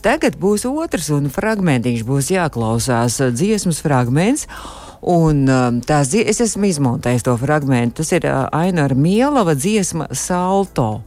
Tagad 0.04 0.36
būs 0.38 0.66
otrs 0.68 1.08
un 1.14 1.30
fragmentiņš 1.32 2.02
būs 2.06 2.28
jāklausās 2.34 3.18
dziesmas 3.34 3.80
fragments. 3.82 4.46
Un 5.06 5.44
um, 5.46 5.80
tās, 5.86 6.10
es 6.16 6.40
esmu 6.42 6.66
izmontējis 6.70 7.26
to 7.26 7.34
fragment. 7.38 7.94
Tas 7.98 8.10
ir 8.16 8.24
uh, 8.26 8.46
Aina 8.54 8.88
Mielava 8.94 9.54
dziesma 9.54 10.08
Salto. 10.10 11.04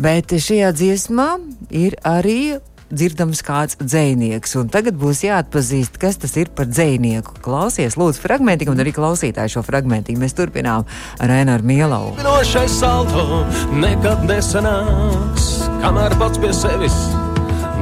Bet 0.00 0.32
šajā 0.32 0.70
dziesmā 0.76 1.28
ir 1.72 1.96
arī 2.04 2.56
dzirdams 2.90 3.42
kāds 3.46 3.78
dzinieks. 3.80 4.56
Tagad 4.72 4.98
būs 5.00 5.24
jāatpazīst, 5.26 5.98
kas 6.00 6.20
tas 6.22 6.36
ir 6.40 6.50
par 6.54 6.68
dzinieku. 6.70 7.38
Klausies, 7.44 7.98
lūdzu, 7.98 8.22
fragmentiņu, 8.24 8.74
un 8.74 8.84
arī 8.84 8.94
klausītāju 8.96 9.56
šo 9.56 9.64
fragmentiņu. 9.66 10.22
Mēs 10.22 10.36
turpinām 10.38 10.86
ar 11.18 11.32
Raināru 11.32 11.66
Mielau. 11.66 12.14
Nošais 12.22 12.80
salto 12.80 13.44
nekad 13.76 14.26
nesanāks, 14.28 15.52
kamēr 15.84 16.16
pats 16.20 16.42
pie 16.42 16.52
sevis 16.56 16.98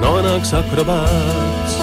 nonāks 0.03 0.55
akrobāts. 0.57 1.74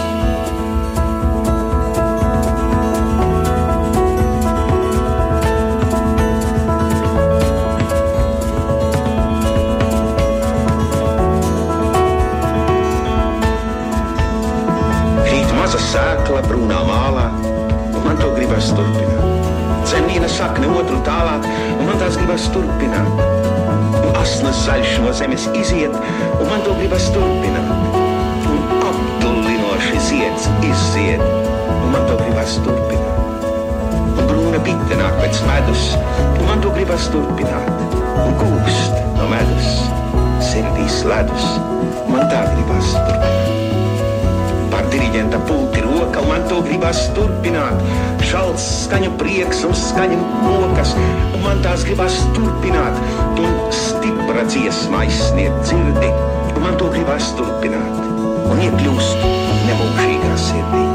Gribas 22.32 22.48
turpināt. 22.54 23.08
Un 24.08 24.16
asnas 24.16 24.62
zaļš 24.64 24.92
no 25.04 25.12
zemes 25.12 25.50
iziet, 25.52 25.92
un 26.38 26.48
man 26.48 26.64
to 26.64 26.78
gribas 26.78 27.10
turpināt. 27.12 27.98
Un 28.48 28.62
apdullinoši 28.88 30.00
zieds 30.08 30.48
izzied, 30.64 31.20
un 31.76 31.92
man 31.92 32.08
to 32.08 32.16
gribas 32.22 32.56
turpināt. 32.64 33.48
Un 34.16 34.32
brūna 34.32 34.64
bite 34.64 35.00
nāk 35.02 35.20
pēc 35.20 35.44
medus, 35.50 35.88
un 36.38 36.48
man 36.48 36.64
to 36.64 36.72
gribas 36.72 37.12
turpināt. 37.12 37.98
Un 38.24 38.38
gūst 38.40 39.02
no 39.20 39.28
medus, 39.34 39.74
sirdīs 40.54 41.02
ledus, 41.04 41.50
man 42.08 42.30
tā 42.32 42.46
gribas 42.54 42.96
turpināt 42.96 43.61
diriģenta 44.92 45.40
pulti 45.48 45.82
roka, 45.86 46.22
un 46.22 46.30
man 46.32 46.46
to 46.50 46.62
gribas 46.66 47.04
turpināt. 47.16 47.82
Šalts 48.28 48.66
skaņu 48.86 49.12
prieks 49.20 49.64
un 49.68 49.76
skaņu 49.78 50.20
mokas, 50.46 50.94
un 51.32 51.44
man 51.46 51.64
tās 51.66 51.86
gribas 51.88 52.20
turpināt. 52.36 52.98
Un 53.42 53.58
stipra 53.76 54.46
dziesma 54.48 55.06
aizsniegt 55.06 55.64
dzirdi, 55.66 56.12
un 56.56 56.64
man 56.66 56.80
to 56.80 56.92
gribas 56.94 57.32
turpināt. 57.40 58.02
Un 58.52 58.62
iekļūst 58.68 59.26
nemūžīgā 59.70 60.34
sirdī. 60.48 60.86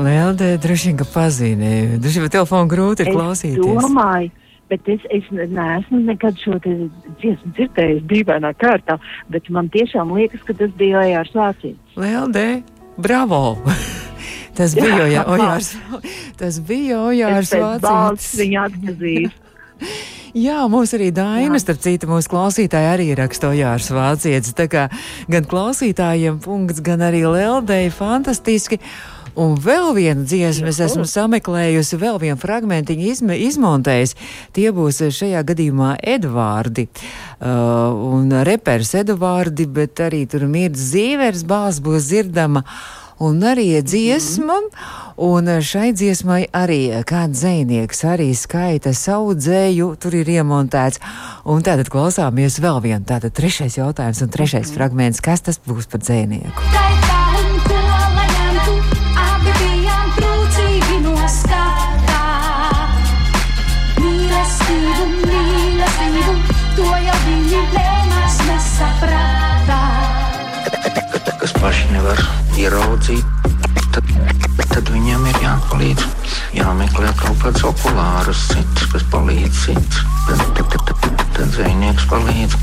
Lielde, 0.00 0.54
droši 0.62 0.90
vien, 0.90 1.00
ka 1.00 1.06
pazīmē. 1.12 1.72
Droši 2.00 2.22
vien 2.22 2.32
telefonu 2.32 2.70
grūti 2.70 3.04
ir 3.04 3.12
klausīties. 3.12 3.76
Es 3.76 3.84
domāju, 3.84 4.30
bet 4.70 4.88
es, 4.90 5.04
es 5.10 5.26
neesmu 5.34 6.00
nekad 6.06 6.38
šo 6.40 6.58
dziesmu 6.62 7.54
dzirdējis 7.56 8.04
dīvainā 8.10 8.52
kārtā, 8.60 8.98
bet 9.32 9.50
man 9.52 9.70
tiešām 9.74 10.14
liekas, 10.16 10.44
ka 10.46 10.56
tas 10.56 10.72
bija 10.78 11.02
Ojārs 11.02 11.34
Vācīts. 11.36 11.98
Lielde, 12.00 12.46
bravo! 12.98 13.58
tas 14.58 14.76
bija 14.78 15.10
jā, 15.10 15.26
Ojārs, 15.34 15.74
tas 16.40 16.62
bija 16.64 17.02
Ojārs 17.10 17.52
Vācīts. 17.56 18.32
Viņa 18.40 18.64
atpazīst. 18.70 19.46
Jā, 20.30 20.60
mums 20.70 20.92
arī 20.94 21.08
Daina, 21.10 21.58
starp 21.58 21.80
citu, 21.82 22.06
mūsu 22.06 22.30
klausītāji 22.30 22.86
arī 22.86 23.06
rakstīja 23.18 23.72
ar 23.74 23.82
vācietis. 23.82 24.54
Tā 24.54 24.68
kā 24.70 24.84
gan 25.30 25.46
klausītājiem 25.50 26.38
punkts, 26.44 26.78
gan 26.86 27.02
arī 27.02 27.24
Leldei 27.26 27.88
fantastiski. 27.90 28.78
Un 29.38 29.54
vēl 29.62 29.92
viena 29.94 30.24
dziesma, 30.26 30.70
es 30.72 30.80
esmu 30.82 31.04
sameklējusi, 31.08 31.98
vēl 32.00 32.18
vienu 32.22 32.38
fragmentiņu 32.40 33.10
izme, 33.10 33.36
izmontējis. 33.46 34.16
Tie 34.56 34.70
būs 34.74 35.02
šajā 35.14 35.42
gadījumā 35.46 35.94
Edvārdi 36.16 36.88
uh, 36.88 37.92
un 38.10 38.32
reperis 38.46 38.94
Edvārdi, 38.98 39.68
bet 39.70 40.02
arī 40.02 40.24
tur 40.30 40.48
mirds 40.50 40.90
zīvers, 40.92 41.46
bāls 41.46 41.82
būs 41.84 42.10
dzirdama. 42.10 42.64
Un 43.20 43.42
arī 43.44 43.66
dziesma, 43.84 44.54
un 45.20 45.50
šai 45.60 45.90
dziesmai 45.92 46.46
arī 46.56 46.78
kāds 47.04 47.42
dzēnieks 47.42 48.00
arī 48.08 48.30
skaita 48.32 48.94
savu 48.96 49.34
dzēju, 49.36 49.90
tur 50.00 50.16
ir 50.22 50.30
iemontēts. 50.40 51.02
Un 51.44 51.60
tātad 51.60 51.92
klausāmies 51.92 52.56
vēl 52.64 52.80
vienu, 52.88 53.04
tātad 53.04 53.36
trešais 53.36 53.76
jautājums 53.76 54.24
un 54.24 54.32
trešais 54.32 54.72
fragments, 54.72 55.20
kas 55.20 55.44
tas 55.44 55.60
būs 55.68 55.92
par 55.92 56.00
dzēnieku. 56.00 56.89
Paši 71.60 71.90
nevar 71.92 72.20
ieraudzīt, 72.56 73.48
tad, 73.92 74.06
tad 74.72 74.90
viņiem 74.92 75.26
ir 75.28 75.38
jāpalīdz. 75.44 76.04
Jāmeklē 76.56 77.10
kaut 77.20 77.40
kāds 77.42 77.64
okulārus, 77.68 78.46
cits, 78.50 78.86
kas 78.92 79.04
palīdz, 79.12 79.60
cits. 79.66 80.00
Tad, 80.26 80.44
tad, 80.56 80.72
tad, 80.72 80.92
tad, 81.04 81.24
tad 81.36 81.56
zvejnieks 81.56 82.06
palīdz. 82.10 82.56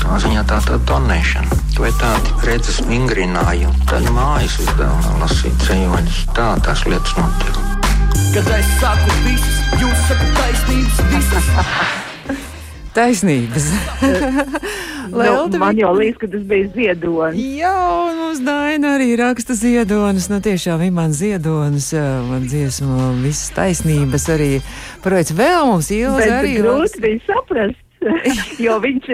Tā 0.00 0.18
ziņā 0.24 0.44
tā 0.50 0.60
tā 0.66 0.78
donēšana. 0.90 1.58
Vai 1.80 1.90
tādi 2.00 2.36
redzes 2.46 2.80
vingrinājumi, 2.86 3.88
tad 3.90 4.06
mājas 4.14 4.58
uzdevumā 4.62 5.16
lasīt 5.24 5.66
ceļoņus. 5.66 6.20
Tā 6.36 6.52
tās 6.66 6.84
lietas 6.86 7.16
notiek. 7.18 7.58
Kad 8.36 8.52
es 8.60 8.70
saku 8.78 9.18
visus, 9.24 9.58
jūs 9.82 10.06
sakat 10.06 10.38
taisnības 10.38 11.02
visas. 11.16 11.52
Taisnības. 13.00 13.66
nu, 15.10 15.58
man 15.58 15.78
jau 15.78 15.92
liekas, 15.96 16.20
ka 16.20 16.28
tas 16.34 16.42
bija 16.50 16.68
ziedonis. 16.74 17.40
Jā, 17.60 17.74
un 18.04 18.18
mums 18.20 18.42
Daina 18.44 18.94
arī 18.98 19.14
raksta 19.20 19.56
ziedonis. 19.56 20.28
Nu, 20.32 20.42
tiešām 20.44 20.84
ir 20.84 20.92
man 20.94 21.14
ziedonis, 21.16 21.90
man 22.28 22.44
dziesma, 22.50 23.12
visas 23.24 23.54
taisnības 23.56 24.28
arī. 24.36 24.50
Projekts 25.04 25.32
vēl 25.38 25.70
mums 25.72 25.88
ilgi 25.96 26.28
arī. 26.28 26.58
Grūti 26.60 27.06
bija 27.06 27.24
saprast. 27.30 27.89
jo 28.64 28.76
viņš 28.80 29.08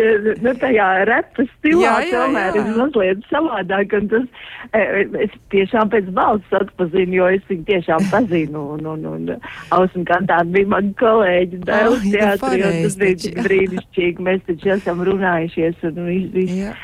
nu, 0.45 0.53
tajā 0.61 0.87
repa 1.09 1.47
stilā 1.49 1.83
jā, 1.83 1.95
jā, 2.07 2.21
tomēr 2.21 2.59
jā. 2.59 2.63
ir 2.63 2.79
mazliet 2.79 3.27
savādāk. 3.31 3.97
Tas, 4.13 4.29
e, 4.71 4.83
es 5.27 5.35
tiešām 5.55 5.91
pēc 5.95 6.13
balss 6.17 6.57
atpazinu, 6.61 7.19
jo 7.19 7.29
es 7.35 7.45
viņu 7.51 7.67
tiešām 7.73 8.09
pazinu. 8.13 8.65
Un, 8.77 8.87
un, 8.95 9.05
un 9.11 9.35
Ausma 9.75 10.07
Kantāna 10.13 10.55
bija 10.55 10.73
mani 10.77 10.95
kolēģi 11.03 11.63
Dēls 11.67 11.99
oh, 11.99 12.09
teātrī, 12.15 12.63
un 12.63 12.81
tas 12.87 12.99
bija 13.03 13.47
brīnišķīgi. 13.49 14.27
Mēs 14.31 14.43
taču 14.49 14.75
esam 14.79 15.05
runājušies 15.11 15.87
un 15.91 16.03
viss, 16.07 16.33
vis, 16.37 16.57
jā. 16.63 16.75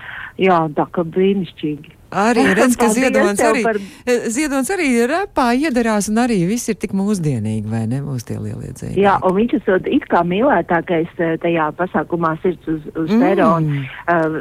jā, 0.43 0.63
tā 0.79 0.89
kā 0.95 1.07
brīnišķīgi. 1.17 1.99
Arī 2.13 2.45
redz, 2.53 2.77
ka 2.77 2.91
Ziedonis 2.93 3.41
arī, 3.41 3.63
par... 3.65 3.79
Ziedonis 4.33 4.71
arī 4.75 4.89
repā 5.09 5.47
iedarās 5.57 6.11
un 6.13 6.21
arī 6.21 6.43
viss 6.51 6.69
ir 6.69 6.77
tik 6.81 6.93
mūsdienīgi, 6.97 7.65
vai 7.73 7.87
ne, 7.89 8.03
mūs 8.05 8.27
tie 8.29 8.37
lielie 8.37 8.73
dzēļi. 8.77 9.01
Jā, 9.01 9.17
un 9.25 9.37
viņš 9.39 9.55
esot 9.63 9.89
it 9.89 10.05
kā 10.13 10.21
mīlētākais 10.29 11.23
eh, 11.23 11.35
tajā 11.43 11.71
pasākumā 11.79 12.35
sirds 12.43 12.69
uz, 12.69 12.83
uz 12.93 13.09
mm. 13.09 13.25
peronu, 13.25 13.79
uh, 14.13 14.37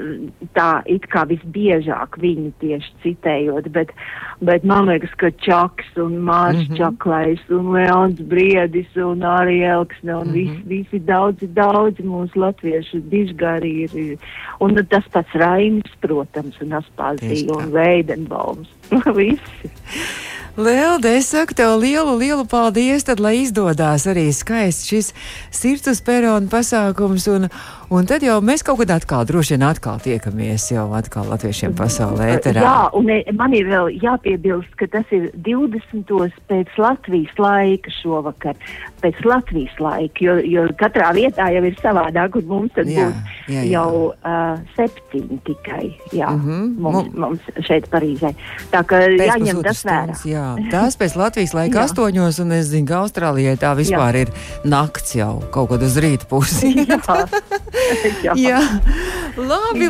tā 0.57 0.69
it 0.91 1.07
kā 1.13 1.23
visbiežāk 1.29 2.19
viņu 2.19 2.51
tieši 2.63 2.91
citējot, 3.05 3.71
bet, 3.71 3.95
bet 4.43 4.67
man 4.67 4.91
liekas, 4.91 5.15
ka 5.21 5.31
Čaks 5.41 5.95
un 6.01 6.19
Mārs 6.27 6.59
mm 6.59 6.67
-hmm. 6.67 6.77
Čaklais 6.77 7.39
un 7.49 7.71
Leons 7.71 8.19
Briedis 8.19 8.91
un 8.95 9.23
arī 9.23 9.63
Elksne 9.63 10.15
un 10.15 10.27
mm 10.27 10.33
-hmm. 10.33 10.33
visi, 10.33 10.61
visi 10.67 10.99
daudzi, 10.99 11.47
daudzi 11.47 12.03
mūsu 12.03 12.35
latviešu 12.35 12.99
dižgari 13.07 13.71
ir, 13.83 14.17
un 14.59 14.75
tas 14.89 15.07
pats 15.11 15.31
Rainis, 15.33 15.91
protams, 16.01 16.61
un 16.61 16.69
Aspāzija 16.69 17.60
un 17.65 17.71
Veidenbaums. 17.75 18.69
Visi. 19.17 19.71
Lielda, 20.59 21.13
es 21.15 21.29
saku 21.31 21.55
tev 21.55 21.77
lielu, 21.79 22.11
lielu 22.19 22.43
paldies, 22.45 23.05
tad, 23.07 23.21
lai 23.23 23.37
izdodas 23.39 24.03
arī 24.11 24.25
skaists 24.35 24.89
šis 24.89 25.13
sirds 25.47 26.01
perona 26.03 26.51
pasākums. 26.51 27.29
Un, 27.31 27.47
un 27.91 28.05
tad 28.07 28.23
jau 28.23 28.37
mēs 28.45 28.63
kaut 28.63 28.79
kad 28.81 28.91
atkal, 28.95 29.25
droši 29.27 29.55
vien 29.57 29.65
atkal 29.67 29.99
tiekamies 30.01 30.69
jau 30.71 30.87
atkal 30.97 31.27
latviešiem 31.31 31.73
pasaulē. 31.77 32.29
Ēterā. 32.37 32.61
Jā, 32.63 32.75
un 32.97 33.09
man 33.37 33.53
ir 33.57 33.67
vēl 33.67 33.89
jāpiebilst, 34.01 34.71
ka 34.79 34.87
tas 34.93 35.09
ir 35.11 35.27
20. 35.43 36.07
pēc 36.49 36.71
Latvijas 36.79 37.35
laika 37.41 37.91
šovakar. 38.01 38.55
Pēc 39.03 39.19
Latvijas 39.25 39.75
laika, 39.81 40.23
jo, 40.23 40.37
jo 40.45 40.63
katrā 40.79 41.09
vietā 41.17 41.49
jau 41.51 41.63
ir 41.67 41.75
savādāk, 41.81 42.37
un 42.39 42.47
mums 42.47 42.71
tad 42.77 42.87
Jā, 42.87 43.09
būs 43.09 43.51
jā, 43.51 43.59
jā. 43.59 43.65
jau 43.73 44.13
uh, 44.13 44.61
septiņi 44.77 45.39
tikai. 45.49 45.83
Jā, 46.15 46.29
Mhm. 46.31 46.61
mums, 46.79 47.09
Mu- 47.11 47.19
mums 47.27 47.41
šeit 47.67 47.89
Parīzē. 47.91 48.31
Tā 48.71 48.83
kā 48.87 49.01
jāņem 49.11 49.61
tas 49.65 49.83
vērā. 49.83 50.15
Jā, 50.25 50.45
tās 50.71 50.95
pēc 50.95 51.15
Latvijas 51.19 51.53
laika 51.57 51.83
astoņos, 51.87 52.39
un 52.45 52.51
es 52.55 52.71
zinu, 52.71 52.87
ka 52.87 53.01
Austrālijai 53.03 53.57
tā 53.59 53.75
vispār 53.75 54.15
jā. 54.15 54.21
ir 54.27 54.31
nakts 54.65 55.15
jau 55.19 55.41
kaut 55.51 55.69
kad 55.73 55.81
uz 55.83 55.97
rīta 55.99 56.25
pusi. 56.29 56.71
Jā, 58.25 58.33
jā. 58.37 58.59
Labi, 59.37 59.87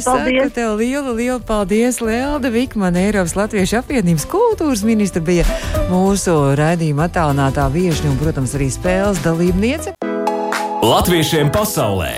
saku 0.00 0.18
paldies. 0.24 0.52
tev 0.56 0.74
lielu, 0.80 1.14
lielu 1.14 1.40
paldies. 1.46 2.00
Lelde 2.00 2.50
Vikmana, 2.52 3.02
Eiropas 3.06 3.36
Latviešu 3.38 3.80
apvienības 3.80 4.26
kultūras 4.30 4.82
ministra 4.86 5.22
bija 5.24 5.44
mūsu 5.90 6.34
raidījuma 6.58 7.08
attālinātā 7.08 7.68
viešņa 7.72 8.12
un, 8.12 8.18
protams, 8.20 8.56
arī 8.58 8.70
spēles 8.72 9.22
dalībniece. 9.24 9.94
Latviešiem 10.80 11.52
pasaulē 11.52 12.12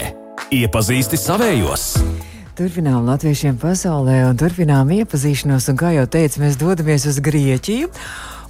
iepazīsti 0.54 1.18
savējos. 1.18 1.86
Turpinām 2.52 3.06
latviešiem 3.08 3.56
pasaulē 3.56 4.18
un 4.28 4.36
turpinām 4.38 4.90
iepazīšanos, 4.92 5.70
un 5.72 5.78
kā 5.80 5.94
jau 5.96 6.04
teicu, 6.04 6.42
mēs 6.44 6.58
dodamies 6.60 7.08
uz 7.08 7.18
Grieķiju. 7.24 7.88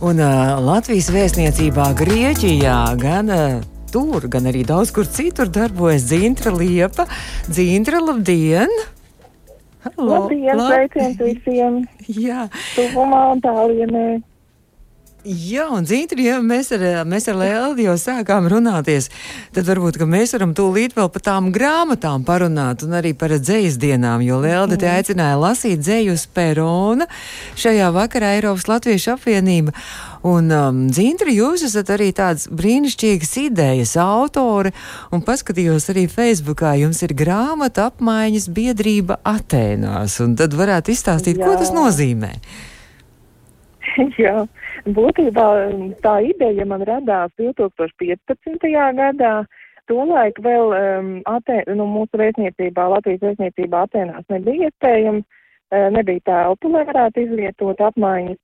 Un 0.02 0.18
uh, 0.18 0.58
Latvijas 0.58 1.12
vēstniecībā 1.14 1.92
Grieķijā 1.94 2.78
gan 2.98 3.30
uh, 3.30 3.60
tur, 3.92 4.26
gan 4.32 4.48
arī 4.50 4.64
daudz 4.68 4.92
kur 4.94 5.06
citur 5.08 5.50
darbojas 5.52 6.08
Dzintra 6.08 6.52
Liepa. 6.56 7.06
Dzintra, 7.48 8.00
labdien! 8.00 8.72
Halo, 9.82 10.10
Labdien, 10.12 10.56
lab- 10.56 10.74
sveiciens 10.76 11.18
visiem! 11.18 11.80
Jā, 12.26 12.44
Tuvumā 12.76 13.24
un 13.34 13.40
tālienē. 13.42 14.04
Jā, 15.22 15.68
un 15.70 15.84
Zītri, 15.86 16.24
ja 16.26 16.40
mēs 16.42 16.72
ar, 16.74 16.82
mēs 17.06 17.28
ar 17.30 17.36
Lēldi 17.38 17.84
jau 17.86 17.92
sākām 18.00 18.48
runāties, 18.50 19.06
tad 19.54 19.68
varbūt 19.70 20.00
ka 20.00 20.06
mēs 20.10 20.34
varam 20.34 20.50
tūlīt 20.58 20.96
vēl 20.98 21.10
par 21.14 21.22
tām 21.22 21.52
grāmatām 21.54 22.24
parunāt 22.26 22.82
un 22.82 22.96
arī 22.98 23.12
par 23.14 23.30
dzējas 23.38 23.76
dienām, 23.78 24.24
jo 24.26 24.40
Lēldi 24.42 24.80
te 24.82 24.90
aicināja 24.90 25.38
lasīt 25.38 25.78
dzēju 25.84 26.16
uz 26.18 26.24
Perona 26.34 27.06
šajā 27.54 27.92
vakarā 27.94 28.32
Eiropas 28.40 28.66
Latviešu 28.66 29.14
apvienība. 29.14 29.76
Un, 30.22 30.52
um, 30.54 30.82
Zīntri, 30.94 31.34
jūs 31.34 31.64
esat 31.66 31.88
arī 31.96 32.12
tāds 32.14 32.46
brīnišķīgas 32.46 33.32
idejas 33.42 33.96
autore, 33.98 34.70
un 35.10 35.24
paskatījos 35.26 35.88
arī 35.90 36.04
Facebookā, 36.10 36.76
jums 36.78 37.02
ir 37.02 37.16
grāmata 37.18 37.88
apmaiņas 37.90 38.46
biedrība 38.54 39.18
Atēnās, 39.26 40.20
un 40.22 40.36
tad 40.38 40.54
varētu 40.54 40.94
izstāstīt, 40.94 41.42
Jā. 41.42 41.48
ko 41.48 41.56
tas 41.58 41.74
nozīmē. 41.74 42.36
Jā, 44.22 44.46
būtībā 44.86 45.48
tā 46.06 46.14
ideja 46.30 46.68
man 46.70 46.86
radās 46.86 47.34
2015. 47.42 48.70
gadā. 49.02 49.34
Tolaik 49.90 50.36
vēl 50.38 50.72
um, 50.76 51.08
Atē, 51.26 51.64
nu, 51.74 51.88
mūsu 51.90 52.20
vēstniecībā, 52.20 52.84
Latvijas 52.94 53.24
vēstniecībā 53.26 53.80
Atēnās 53.88 54.22
nebija 54.30 54.70
iespējams, 54.70 55.26
nebija 55.72 56.20
telpu, 56.28 56.70
lai 56.72 56.84
varētu 56.88 57.26
izvietot 57.26 57.80
apmaiņas, 57.80 58.40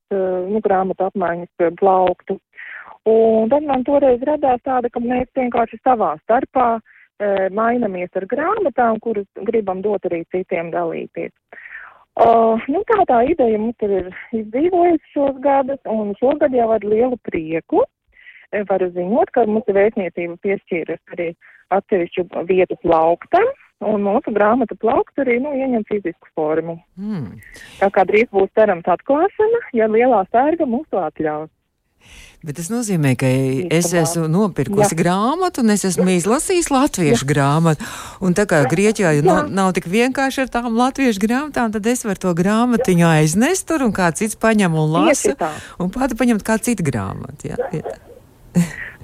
nu, 0.49 0.61
grāmatu 0.64 1.08
apmaiņas 1.08 1.73
plauktu. 1.80 2.38
Un 3.08 3.49
tad 3.52 3.64
man 3.68 3.85
toreiz 3.85 4.23
radās 4.26 4.61
tāda, 4.64 4.90
ka 4.92 5.00
mēs 5.00 5.28
vienkārši 5.37 5.80
savā 5.85 6.14
starpā 6.25 6.68
mainamies 7.52 8.14
ar 8.16 8.26
grāmatām, 8.30 9.00
kuras 9.02 9.26
gribam 9.49 9.82
dot 9.82 10.04
arī 10.08 10.23
citiem 10.32 10.70
dalīties. 10.75 11.32
Uh, 12.18 12.58
nu, 12.66 12.82
tā 12.88 13.04
tā 13.06 13.20
ideja 13.30 13.58
mums 13.62 13.85
ir 13.87 14.08
izdzīvojusi 14.35 15.12
šos 15.12 15.37
gadus, 15.44 15.78
un 15.87 16.16
šogad 16.18 16.56
jau 16.56 16.73
ar 16.75 16.82
lielu 16.82 17.14
prieku 17.23 17.85
varu 18.66 18.88
ziņot, 18.97 19.30
ka 19.30 19.44
mūsu 19.47 19.75
vēstniecība 19.76 20.35
piešķīras 20.42 21.14
arī 21.14 21.28
atsevišķu 21.76 22.25
vietu 22.49 22.78
plauktam, 22.82 23.47
un 23.85 24.02
mūsu 24.02 24.32
grāmatu 24.35 24.76
plaukts 24.80 25.20
arī 25.23 25.38
nu, 25.42 25.52
ieņem 25.54 25.85
fizisku 25.88 26.30
formu. 26.35 26.78
Hmm. 26.99 27.38
Tā 27.78 27.91
kā 27.95 28.06
drīz 28.08 28.30
būs 28.34 28.50
cerams 28.58 28.88
atklāšana, 28.88 29.62
ja 29.76 29.86
lielā 29.91 30.25
sērga 30.32 30.67
mums 30.67 30.88
to 30.91 31.00
atļaus. 31.02 31.50
Bet 32.47 32.54
tas 32.60 32.69
nozīmē, 32.71 33.17
ka 33.19 33.26
es 33.75 33.88
esmu 33.99 34.28
nopirkusi 34.30 34.95
Jā. 34.95 34.99
grāmatu, 35.00 35.64
un 35.64 35.75
es 35.75 35.82
esmu 35.88 36.06
izlasījis 36.14 36.69
latviešu 36.71 37.26
grāmatu. 37.26 37.86
Un 38.23 38.36
tā 38.38 38.45
kā 38.49 38.60
Grieķijā 38.71 39.17
jau 39.17 39.25
nav, 39.26 39.41
nav 39.50 39.73
tik 39.75 39.88
vienkārši 39.91 40.45
ar 40.45 40.52
tām 40.54 40.69
latviešu 40.78 41.25
grāmatām, 41.25 41.73
tad 41.75 41.88
es 41.91 42.06
varu 42.06 42.23
to 42.23 42.34
grāmatiņu 42.38 43.08
aiznest 43.10 43.67
tur, 43.67 43.82
un 43.88 43.95
kāds 43.97 44.23
cits 44.23 44.38
paņem 44.38 44.78
un 44.78 44.95
lasa. 44.95 45.34
Un 45.82 45.91
pati 45.91 46.19
paņemt 46.19 46.47
kādu 46.47 46.71
citu 46.71 46.86
grāmatu. 46.86 47.50
Jā, 47.50 47.58
vietā. 47.75 47.99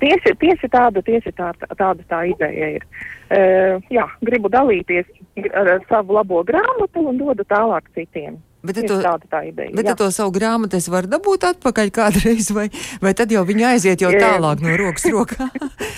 Tieši, 0.04 0.34
tieši 0.38 0.70
tāda, 0.70 1.02
tieši 1.02 1.34
tā, 1.34 1.50
tāda 1.74 2.06
tā 2.06 2.22
ideja 2.30 2.70
ir. 2.78 2.86
Uh, 3.24 3.80
jā, 3.88 4.04
gribu 4.20 4.50
dalīties 4.52 5.06
ar, 5.56 5.68
ar 5.76 5.84
savu 5.88 6.12
labo 6.12 6.42
grāmatu 6.44 7.06
un 7.08 7.16
dodu 7.18 7.46
tālāk 7.48 7.86
citiem. 7.96 8.36
Bet 8.64 8.76
to- 8.84 9.00
tāda 9.00 9.28
tā 9.28 9.40
ideja. 9.48 9.72
Bet 9.76 9.96
to 9.96 10.10
savu 10.12 10.32
grāmatu 10.32 10.76
es 10.76 10.88
varu 10.88 11.08
dabūt 11.08 11.44
atpakaļ 11.50 11.90
kādreiz, 11.92 12.50
vai, 12.52 12.68
vai 13.00 13.12
tad 13.16 13.32
jau 13.32 13.44
viņa 13.44 13.72
aiziet 13.74 14.00
jau 14.00 14.12
tālāk 14.12 14.60
no 14.64 14.76
rokas 14.80 15.04
rokā? 15.12 15.48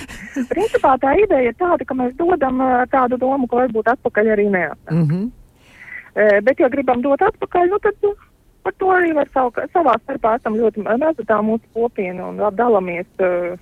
Principā 0.54 0.94
tā 1.02 1.14
ideja 1.18 1.50
ir 1.50 1.58
tāda, 1.58 1.86
ka 1.86 1.94
mēs 1.94 2.14
dodam 2.18 2.62
tādu 2.90 3.18
domu, 3.18 3.46
ka 3.50 3.62
varbūt 3.62 3.92
atpakaļ 3.94 4.32
arī 4.34 4.46
neatnāk. 4.50 4.94
mm 4.94 5.06
-hmm. 5.10 5.30
Bet, 6.42 6.58
ja 6.58 6.68
gribam 6.68 7.02
dot 7.02 7.20
atpakaļ, 7.20 7.68
nu 7.68 7.78
tad 7.78 7.94
nu, 8.02 8.14
par 8.62 8.72
to 8.78 8.86
arī 8.86 9.14
var 9.14 9.28
savu, 9.34 9.50
savā 9.74 9.94
starpā 10.02 10.36
esam 10.38 10.54
ļoti 10.56 10.82
maza 10.82 11.12
tā 11.28 11.42
mūsu 11.42 11.66
kopiena 11.74 12.28
un 12.28 12.36
dalāmies. 12.36 13.06
ā, 13.18 13.58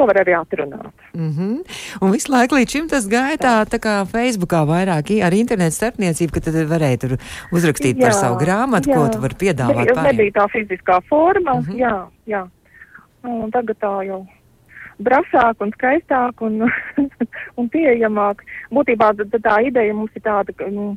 To 0.00 0.06
var 0.08 0.16
arī 0.22 0.32
atrunāt. 0.32 0.92
Mm 1.12 1.30
-hmm. 1.30 1.54
Un 2.00 2.12
visu 2.12 2.32
laiku 2.32 2.54
līdz 2.56 2.70
šim 2.72 2.88
tas 2.88 3.04
gāja 3.08 3.36
tā, 3.36 3.54
tā 3.68 3.78
kā 3.84 3.94
Facebookā 4.08 4.64
vairāk 4.64 5.12
ar 5.26 5.34
internetu 5.34 5.76
starpniecību, 5.76 6.32
ka 6.32 6.40
tad 6.40 6.54
varēja 6.54 6.98
tur 6.98 7.12
uzrakstīt 7.52 7.96
jā, 7.96 8.02
par 8.02 8.12
savu 8.12 8.36
grāmatu, 8.40 8.88
jā. 8.88 8.96
ko 8.96 9.08
tu 9.12 9.20
vari 9.20 9.36
piedāvāt 9.44 9.86
pārējiem. 9.92 10.08
nebija 10.08 10.32
tā 10.40 10.46
fiziskā 10.48 11.00
forma, 11.08 11.52
uh 11.52 11.66
-huh. 11.66 11.76
jā, 11.76 12.06
jā. 12.26 12.48
Un 13.22 13.50
tagad 13.50 13.76
tā 13.76 14.06
jau 14.06 14.26
brasāk 15.04 15.60
un 15.60 15.72
skaistāk 15.76 16.40
un, 16.40 16.66
un 17.58 17.68
pieejamāk. 17.68 18.44
Būtībā 18.70 19.16
t- 19.16 19.28
t- 19.32 19.42
tā 19.44 19.60
ideja 19.66 19.94
mums 19.94 20.10
ir 20.14 20.22
tāda, 20.22 20.52
nu, 20.70 20.96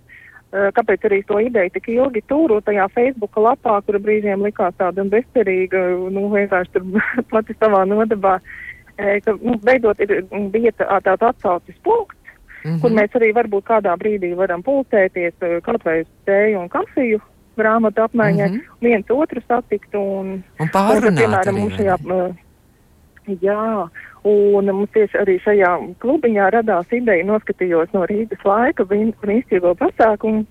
eh, 0.54 0.70
kāpēc 0.72 1.08
arī 1.10 1.24
to 1.28 1.40
ideju 1.40 1.70
tik 1.74 1.88
ilgi 1.88 2.22
turu 2.28 2.62
tajā 2.62 2.88
Facebooka 2.96 3.42
lapā, 3.42 3.82
kura 3.86 4.00
brīžiem 4.00 4.44
likās 4.44 4.76
tāda 4.78 5.04
bezcerīga, 5.04 6.12
nu, 6.12 6.30
vienkārši 6.30 6.72
tur 6.72 6.84
pati 7.34 7.54
savā 7.60 7.86
nodabā, 7.88 8.40
eh, 8.40 8.73
ka, 8.98 9.32
nu, 9.42 9.58
beidzot 9.64 10.00
ir 10.00 10.24
mm, 10.32 10.50
bija 10.52 10.72
tā- 10.72 11.02
tāds 11.02 11.28
atsaucis 11.30 11.76
punkts, 11.84 12.18
Mm 12.64 12.72
-hmm. 12.76 12.82
kur 12.82 12.92
mēs 12.92 13.12
arī 13.20 13.34
varbūt 13.36 13.64
kādā 13.68 13.92
brīdī 14.00 14.36
varam 14.36 14.62
pulcēties 14.64 15.34
kaut 15.64 15.84
vai 15.84 16.00
uz 16.02 16.08
tēju 16.26 16.60
un 16.62 16.70
kafiju 16.70 17.20
grāmatu 17.58 18.02
apmaiņai, 18.04 18.50
mm 18.50 18.56
-hmm. 18.56 18.62
viens 18.82 19.06
otru 19.10 19.42
satikt 19.48 19.96
un, 19.96 20.44
Un 20.60 20.68
pārunāt 20.74 21.18
piemēram, 21.20 21.58
mums 21.60 21.74
šajā, 21.74 21.96
jā, 23.42 23.90
un 24.24 24.66
mums 24.66 24.90
tieši 24.92 25.18
arī 25.18 25.36
šajā 25.44 25.72
klubiņā 26.00 26.50
radās 26.52 26.92
ideja, 26.92 27.24
noskatījos 27.26 27.94
no 27.94 28.06
Rīgas 28.06 28.44
laika 28.46 28.84
brīn- 28.84 29.14
brīnišķīgo 29.22 29.76
pasākumu 29.76 30.46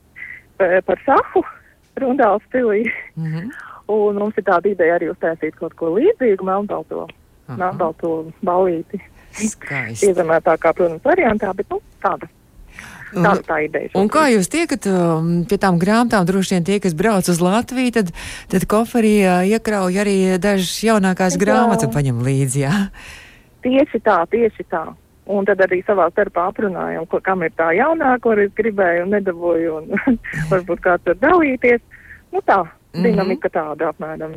par 0.86 0.98
sahu 1.06 1.42
Rundāls 2.00 2.42
pilī, 2.52 2.90
Mhm. 3.16 3.50
un 3.88 4.16
mums 4.16 4.34
ir 4.38 4.44
tāda 4.44 4.66
ideja 4.70 4.98
arī 4.98 5.10
uztaisīt 5.12 5.54
kaut 5.58 5.74
ko 5.76 5.86
līdzīgu 5.96 6.44
melnbalto, 6.44 7.08
Balīti. 8.44 9.00
Skaisti. 9.32 10.10
Iezemētākā, 10.10 10.74
protams, 10.76 11.02
variantā, 11.06 11.52
bet, 11.56 11.68
nu, 11.72 11.78
tāda, 12.04 12.28
tāda 13.14 13.44
tā 13.46 13.58
ideja. 13.64 13.92
Un 13.98 14.10
kā 14.12 14.26
jūs 14.32 14.50
tiekat 14.52 14.88
um, 14.90 15.30
pie 15.48 15.58
tām 15.60 15.78
grāmatām, 15.80 16.26
droši 16.28 16.58
vien 16.58 16.66
tie, 16.68 16.78
kas 16.84 16.96
brauc 16.98 17.28
uz 17.32 17.40
Latviju, 17.42 17.94
tad, 17.96 18.12
tad 18.52 18.66
koferī 18.68 19.14
uh, 19.24 19.40
iekrauj 19.48 20.00
arī 20.04 20.16
dažas 20.42 20.74
jaunākās 20.84 21.38
Jā. 21.38 21.44
grāmatas 21.46 21.88
un 21.88 21.94
paņem 21.96 22.20
līdzi. 22.26 22.64
Jā. 22.66 22.74
Tieši 23.64 24.02
tā, 24.04 24.20
tieši 24.32 24.68
tā. 24.68 24.84
Un 25.32 25.46
tad 25.46 25.60
arī 25.62 25.78
savā 25.86 26.08
starpā 26.10 26.48
aprunājam, 26.50 27.06
ko, 27.08 27.20
kam 27.22 27.44
ir 27.46 27.52
tā 27.54 27.70
jaunā, 27.78 28.16
ko 28.20 28.34
es 28.42 28.50
gribēju 28.58 29.06
un 29.06 29.12
nedabūju, 29.16 29.80
un 29.80 30.18
varbūt 30.52 30.82
kāds 30.84 31.08
var 31.08 31.20
dalīties. 31.22 31.84
Nu 32.34 32.42
tā. 32.44 32.64
Dinamika 32.94 33.50
tāda 33.52 33.92
apmēram. 33.92 34.36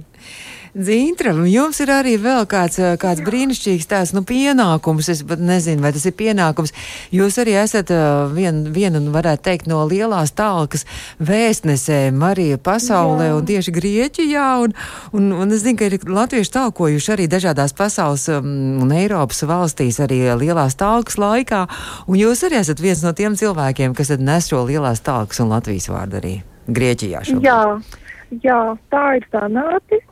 Zīntra, 0.76 1.32
jums 1.48 1.78
ir 1.80 1.88
arī 1.94 2.18
vēl 2.20 2.44
kāds, 2.52 2.76
eh, 2.84 2.98
kāds 3.00 3.24
brīnišķīgs 3.24 3.88
tās, 3.88 4.12
nu, 4.12 4.26
pienākums, 4.28 5.08
es 5.08 5.22
pat 5.24 5.40
nezinu, 5.40 5.80
vai 5.82 5.94
tas 5.96 6.04
ir 6.04 6.12
pienākums. 6.12 6.74
Jūs 7.16 7.40
arī 7.40 7.56
esat 7.62 7.94
uh, 7.96 8.28
vien, 8.28 8.66
viena, 8.76 9.00
nu, 9.00 9.14
varētu 9.16 9.44
teikt, 9.48 9.70
no 9.72 9.86
lielās 9.88 10.34
talkas 10.36 10.84
vēstnesēm 11.24 12.20
arī 12.20 12.58
pasaulē 12.60 13.30
Jā. 13.30 13.38
un 13.38 13.48
tieši 13.48 13.72
Grieķijā, 13.72 14.50
un, 14.66 14.76
un, 15.16 15.32
un 15.32 15.56
es 15.56 15.64
zinu, 15.64 15.80
ka 15.80 15.88
ir 15.88 16.00
latvieši 16.04 16.52
talkojuši 16.58 17.14
arī 17.16 17.32
dažādās 17.32 17.72
pasaules 17.72 18.28
um, 18.36 18.82
un 18.84 18.92
Eiropas 18.92 19.46
valstīs 19.48 20.02
arī 20.04 20.26
lielās 20.36 20.76
talkas 20.76 21.16
laikā, 21.16 21.66
un 22.08 22.20
jūs 22.20 22.44
arī 22.50 22.60
esat 22.60 22.84
viens 22.84 23.04
no 23.06 23.16
tiem 23.16 23.40
cilvēkiem, 23.40 23.96
kas 23.96 24.12
tad 24.12 24.20
nes 24.20 24.52
šo 24.52 24.66
lielās 24.68 25.00
talkas 25.00 25.40
un 25.40 25.56
Latvijas 25.56 25.88
vārdu 25.88 26.20
arī 26.20 26.40
Grieķijā 26.68 27.24
šobrīd. 27.24 27.48
Jā, 27.48 28.04
jā, 28.44 28.60
tā 28.92 29.06
ir 29.20 29.28
sanācis. 29.34 30.04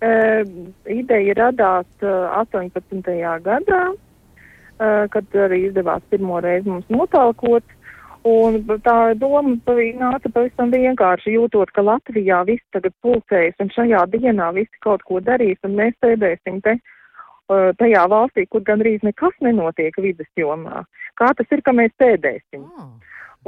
Uh, 0.00 0.46
ideja 0.88 1.34
radās 1.36 1.88
uh, 2.00 2.30
18. 2.40 3.02
gadā, 3.44 3.80
uh, 3.92 5.02
kad 5.12 5.36
arī 5.36 5.66
izdevās 5.66 6.00
pirmo 6.08 6.38
reizi 6.40 6.72
mums 6.72 6.88
notalkot. 6.88 7.76
Un 8.24 8.56
tā 8.84 9.14
doma 9.16 9.56
nāca 9.96 10.28
pavisam 10.32 10.72
vienkārši, 10.72 11.36
jūtot, 11.36 11.70
ka 11.72 11.84
Latvijā 11.84 12.42
viss 12.48 12.64
tagad 12.72 12.92
pulcējas 13.04 13.60
un 13.60 13.72
šajā 13.72 14.06
dienā 14.12 14.50
visi 14.56 14.82
kaut 14.84 15.04
ko 15.08 15.20
darīs, 15.20 15.60
un 15.64 15.76
mēs 15.76 15.96
sēdēsim 16.04 16.60
te 16.64 16.78
uh, 16.80 17.70
tajā 17.76 18.08
valstī, 18.08 18.46
kur 18.48 18.64
gandrīz 18.64 19.04
nekas 19.04 19.36
nenotiek 19.40 19.96
vidas 20.00 20.28
jomā. 20.36 20.84
Kā 21.20 21.32
tas 21.36 21.48
ir, 21.52 21.60
ka 21.64 21.76
mēs 21.76 21.92
sēdēsim? 22.00 22.64
Oh. 22.64 22.92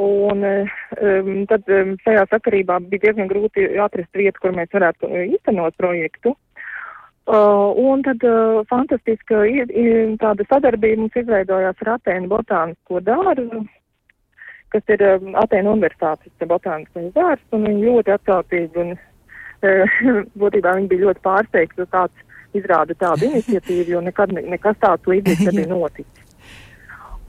Un 0.00 0.44
um, 0.44 1.32
tad 1.50 1.68
um, 1.68 1.92
šajā 2.00 2.24
sakarībā 2.30 2.78
bija 2.88 3.10
diezgan 3.10 3.28
grūti 3.28 3.66
atrast 3.76 4.16
vietu, 4.16 4.40
kur 4.40 4.54
mēs 4.56 4.72
varētu 4.72 5.10
īstenot 5.34 5.76
projektu. 5.76 6.32
Uh, 7.22 7.70
un 7.78 8.00
tad 8.02 8.24
uh, 8.26 8.64
fantastiska 8.66 9.44
ir, 9.46 9.68
ir 9.70 10.16
tāda 10.18 10.42
sadarbība 10.48 11.04
mums 11.04 11.18
izveidojās 11.20 11.84
ar 11.84 11.92
Atēnu 11.92 12.26
botānisko 12.32 12.98
dārzu, 13.04 13.60
kas 14.74 14.90
ir 14.90 15.04
um, 15.06 15.36
Atēnu 15.44 15.76
universitātes 15.76 16.48
botāniskais 16.50 17.12
dārzs, 17.14 17.44
un 17.52 17.68
viņi 17.68 17.86
ļoti 17.86 18.16
atsaucīgi 18.16 18.82
un 18.82 18.96
uh, 18.96 20.00
būtībā 20.42 20.74
viņi 20.80 20.90
bija 20.90 21.04
ļoti 21.06 21.24
pārsteigti, 21.28 21.84
ka 21.84 21.90
kāds 21.92 22.58
izrāda 22.58 22.96
tādu 22.98 23.28
iniciatīvu, 23.28 23.92
jo 23.94 24.02
nekad 24.08 24.32
ne, 24.34 24.42
nekas 24.56 24.80
tāds 24.82 25.06
līdzīgs 25.12 25.46
nebija 25.50 25.70
noticis. 25.76 26.31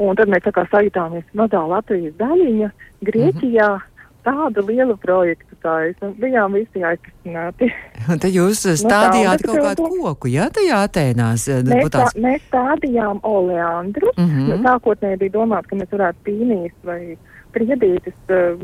Un 0.01 0.15
tad 0.17 0.29
mēs 0.32 0.45
sajutāmies 0.71 1.25
mazā 1.38 1.62
Latvijas 1.69 2.13
daļiņa 2.17 2.69
Grieķijā. 3.01 3.69
Mm 3.69 3.82
-hmm. 3.82 3.89
Tādu 4.23 4.62
lielu 4.63 4.95
projektu 4.97 5.56
tā 5.60 5.89
ir. 5.89 5.95
Bijām 6.15 6.53
visi 6.56 6.79
aizkustināti. 6.79 7.67
Un 8.12 8.19
te 8.23 8.29
jūs 8.32 8.62
stādījāt 8.79 9.43
nu, 9.43 9.51
tā, 9.51 9.60
kaut 9.60 9.65
kādu 9.65 9.89
koku, 9.99 10.29
jā, 10.32 10.47
tajā 10.47 10.77
Atēnās? 10.88 11.47
Mēs, 11.67 11.89
tā, 11.91 12.06
mēs 12.15 12.45
stādījām 12.47 13.19
oleandrus. 13.27 14.15
Mm 14.15 14.29
-hmm. 14.29 14.63
Sākotnēji 14.63 15.19
bija 15.25 15.34
domāts, 15.36 15.67
ka 15.67 15.75
mēs 15.75 15.91
varētu 15.91 16.17
pīnīs 16.23 16.71
vai 16.84 17.17
priedītis 17.51 18.15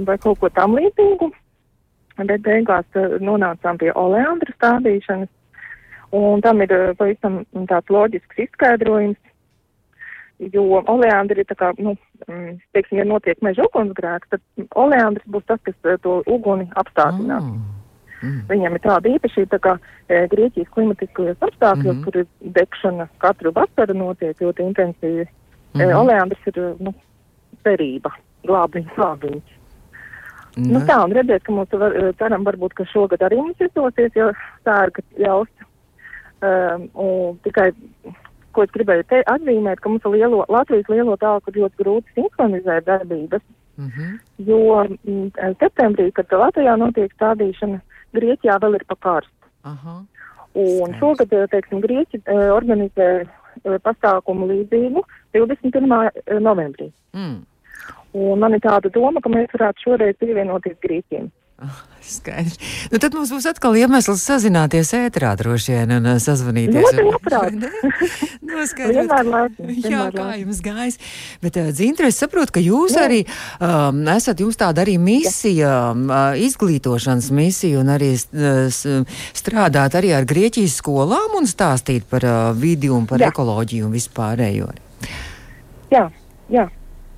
vai 0.07 0.17
kaut 0.17 0.39
ko 0.39 0.49
tam 0.49 0.79
līdzīgu. 0.79 1.31
Bet 2.23 2.41
beigās 2.41 2.85
nonācām 3.19 3.77
pie 3.77 3.91
oleandru 3.95 4.55
stādīšanas. 4.55 5.29
Un 6.11 6.41
tam 6.41 6.61
ir 6.61 6.95
pavisam 6.97 7.43
tāds 7.53 7.89
loģisks 7.89 8.39
izskaidrojums 8.47 9.19
Jo 10.39 10.63
oleandri 10.87 11.43
ir 11.43 11.47
tā 11.49 11.55
kā, 11.59 11.73
nu, 11.83 11.97
mm, 12.27 12.53
teiksim, 12.71 13.01
ja 13.01 13.05
notiek 13.07 13.41
meža 13.43 13.65
ugunsgrēks, 13.67 14.29
tad 14.31 14.69
oleandris 14.79 15.27
būs 15.27 15.43
tas, 15.49 15.59
kas 15.67 15.75
eh, 15.83 15.97
to 15.99 16.21
uguni 16.31 16.69
apstādinās. 16.79 17.43
Mm. 17.43 17.75
Mm. 18.19 18.39
Viņam 18.49 18.75
ir 18.75 18.81
tāda 18.83 19.11
īpašība, 19.15 19.49
tā 19.53 19.59
kā 19.63 19.73
e, 20.11 20.23
Grieķijas 20.31 20.71
klimatiskajos 20.75 21.45
apstākļos, 21.47 21.93
mm 21.95 22.01
kur 22.03 22.17
ir 22.19 22.25
degšana 22.55 23.07
katru 23.23 23.53
vasaru 23.55 23.95
notiek 23.95 24.41
ļoti 24.43 24.65
intensīvi. 24.67 25.27
Mm 25.27 25.79
-hmm. 25.79 25.91
e, 25.91 25.95
oleandris 25.95 26.49
ir, 26.51 26.59
nu, 26.79 26.93
cerība, 27.63 28.11
glābiņš, 28.47 28.91
glābiņš. 28.95 29.55
Mm. 30.57 30.71
Nu 30.73 30.83
tā, 30.87 30.97
un 31.03 31.15
redzēt, 31.15 31.43
ka 31.43 31.55
mums 31.55 31.71
var, 31.71 31.95
ceram 32.19 32.43
varbūt, 32.43 32.73
ka 32.75 32.85
šogad 32.91 33.23
arī 33.23 33.39
mums 33.39 33.59
izdosies, 33.59 34.11
jo 34.15 34.31
tā 34.67 34.83
ir, 34.87 34.91
ka 34.91 35.01
ļaus. 35.19 35.51
Um, 36.39 36.85
un 36.95 37.39
tikai 37.43 37.73
ko 38.59 38.67
es 38.67 38.75
gribēju 38.75 39.07
te 39.07 39.21
atzīmēt, 39.31 39.79
ka 39.79 39.89
mums 39.89 40.05
lielo, 40.11 40.43
Latvijas 40.51 40.91
lielo 40.91 41.15
tālku 41.21 41.53
ir 41.53 41.61
ļoti 41.63 41.79
grūti 41.79 42.15
sinhronizēt 42.17 42.87
darbības, 42.89 43.43
mm 43.79 43.89
-hmm. 43.95 44.17
jo 44.49 44.59
m, 44.83 45.31
septembrī, 45.63 46.11
kad 46.11 46.31
Latvijā 46.43 46.75
notiek 46.77 47.13
stādīšana, 47.15 47.79
Grieķijā 48.17 48.57
vēl 48.59 48.75
ir 48.75 48.83
pa 48.89 48.95
karstu. 48.99 49.49
Aha. 49.63 50.01
Un 50.59 50.93
šogad, 50.99 51.33
eh, 51.33 51.47
teiksim, 51.47 51.81
Grieķi 51.81 52.21
eh, 52.25 52.49
organizē 52.51 53.07
eh, 53.21 53.77
pasākumu 53.85 54.49
līdzīgu 54.49 55.03
21. 55.33 56.39
novembrī. 56.41 56.91
Mm. 57.13 57.45
Un 58.13 58.39
man 58.39 58.53
ir 58.57 58.59
tāda 58.59 58.89
doma, 58.89 59.21
ka 59.21 59.29
mēs 59.29 59.53
varētu 59.53 59.85
šoreiz 59.85 60.17
pievienoties 60.19 60.79
Grieķiem. 60.81 61.29
Skaidrs. 62.09 62.57
Nu, 62.89 62.97
tad 63.01 63.13
mums 63.13 63.29
būs 63.33 63.45
atkal 63.49 63.75
iemesls 63.77 64.23
sazināties 64.25 64.91
ētrā 64.97 65.35
droši 65.37 65.75
vien 65.75 65.93
un 65.97 66.07
sazvanīties. 66.21 66.95
Ļoti 66.95 67.05
labprāt. 67.05 67.57
nu, 68.49 68.63
skaidrs. 68.71 69.11
Jā, 69.85 70.05
kā 70.15 70.27
jums 70.39 70.61
gājis. 70.65 70.99
Bet, 71.43 71.59
uh, 71.59 71.69
Zintra, 71.75 72.09
es 72.09 72.19
saprotu, 72.21 72.55
ka 72.57 72.63
jūs 72.63 72.95
Jā. 72.97 73.05
arī 73.05 73.21
um, 73.25 74.01
esat 74.15 74.41
jums 74.41 74.57
tāda 74.59 74.85
arī 74.85 74.97
misija, 75.01 75.73
uh, 75.93 76.17
izglītošanas 76.39 77.29
misija 77.35 77.81
un 77.83 77.93
arī 77.93 78.13
uh, 78.15 79.15
strādāt 79.37 79.97
arī 79.99 80.13
ar 80.17 80.27
Grieķijas 80.29 80.79
skolām 80.81 81.37
un 81.39 81.49
stāstīt 81.49 82.07
par 82.09 82.25
uh, 82.25 82.37
vidi 82.57 82.91
un 82.93 83.05
par 83.09 83.21
jā. 83.21 83.33
ekoloģiju 83.33 83.89
un 83.89 83.95
vispārējo. 83.95 84.71
Jā, 85.93 86.07
jā, 86.53 86.69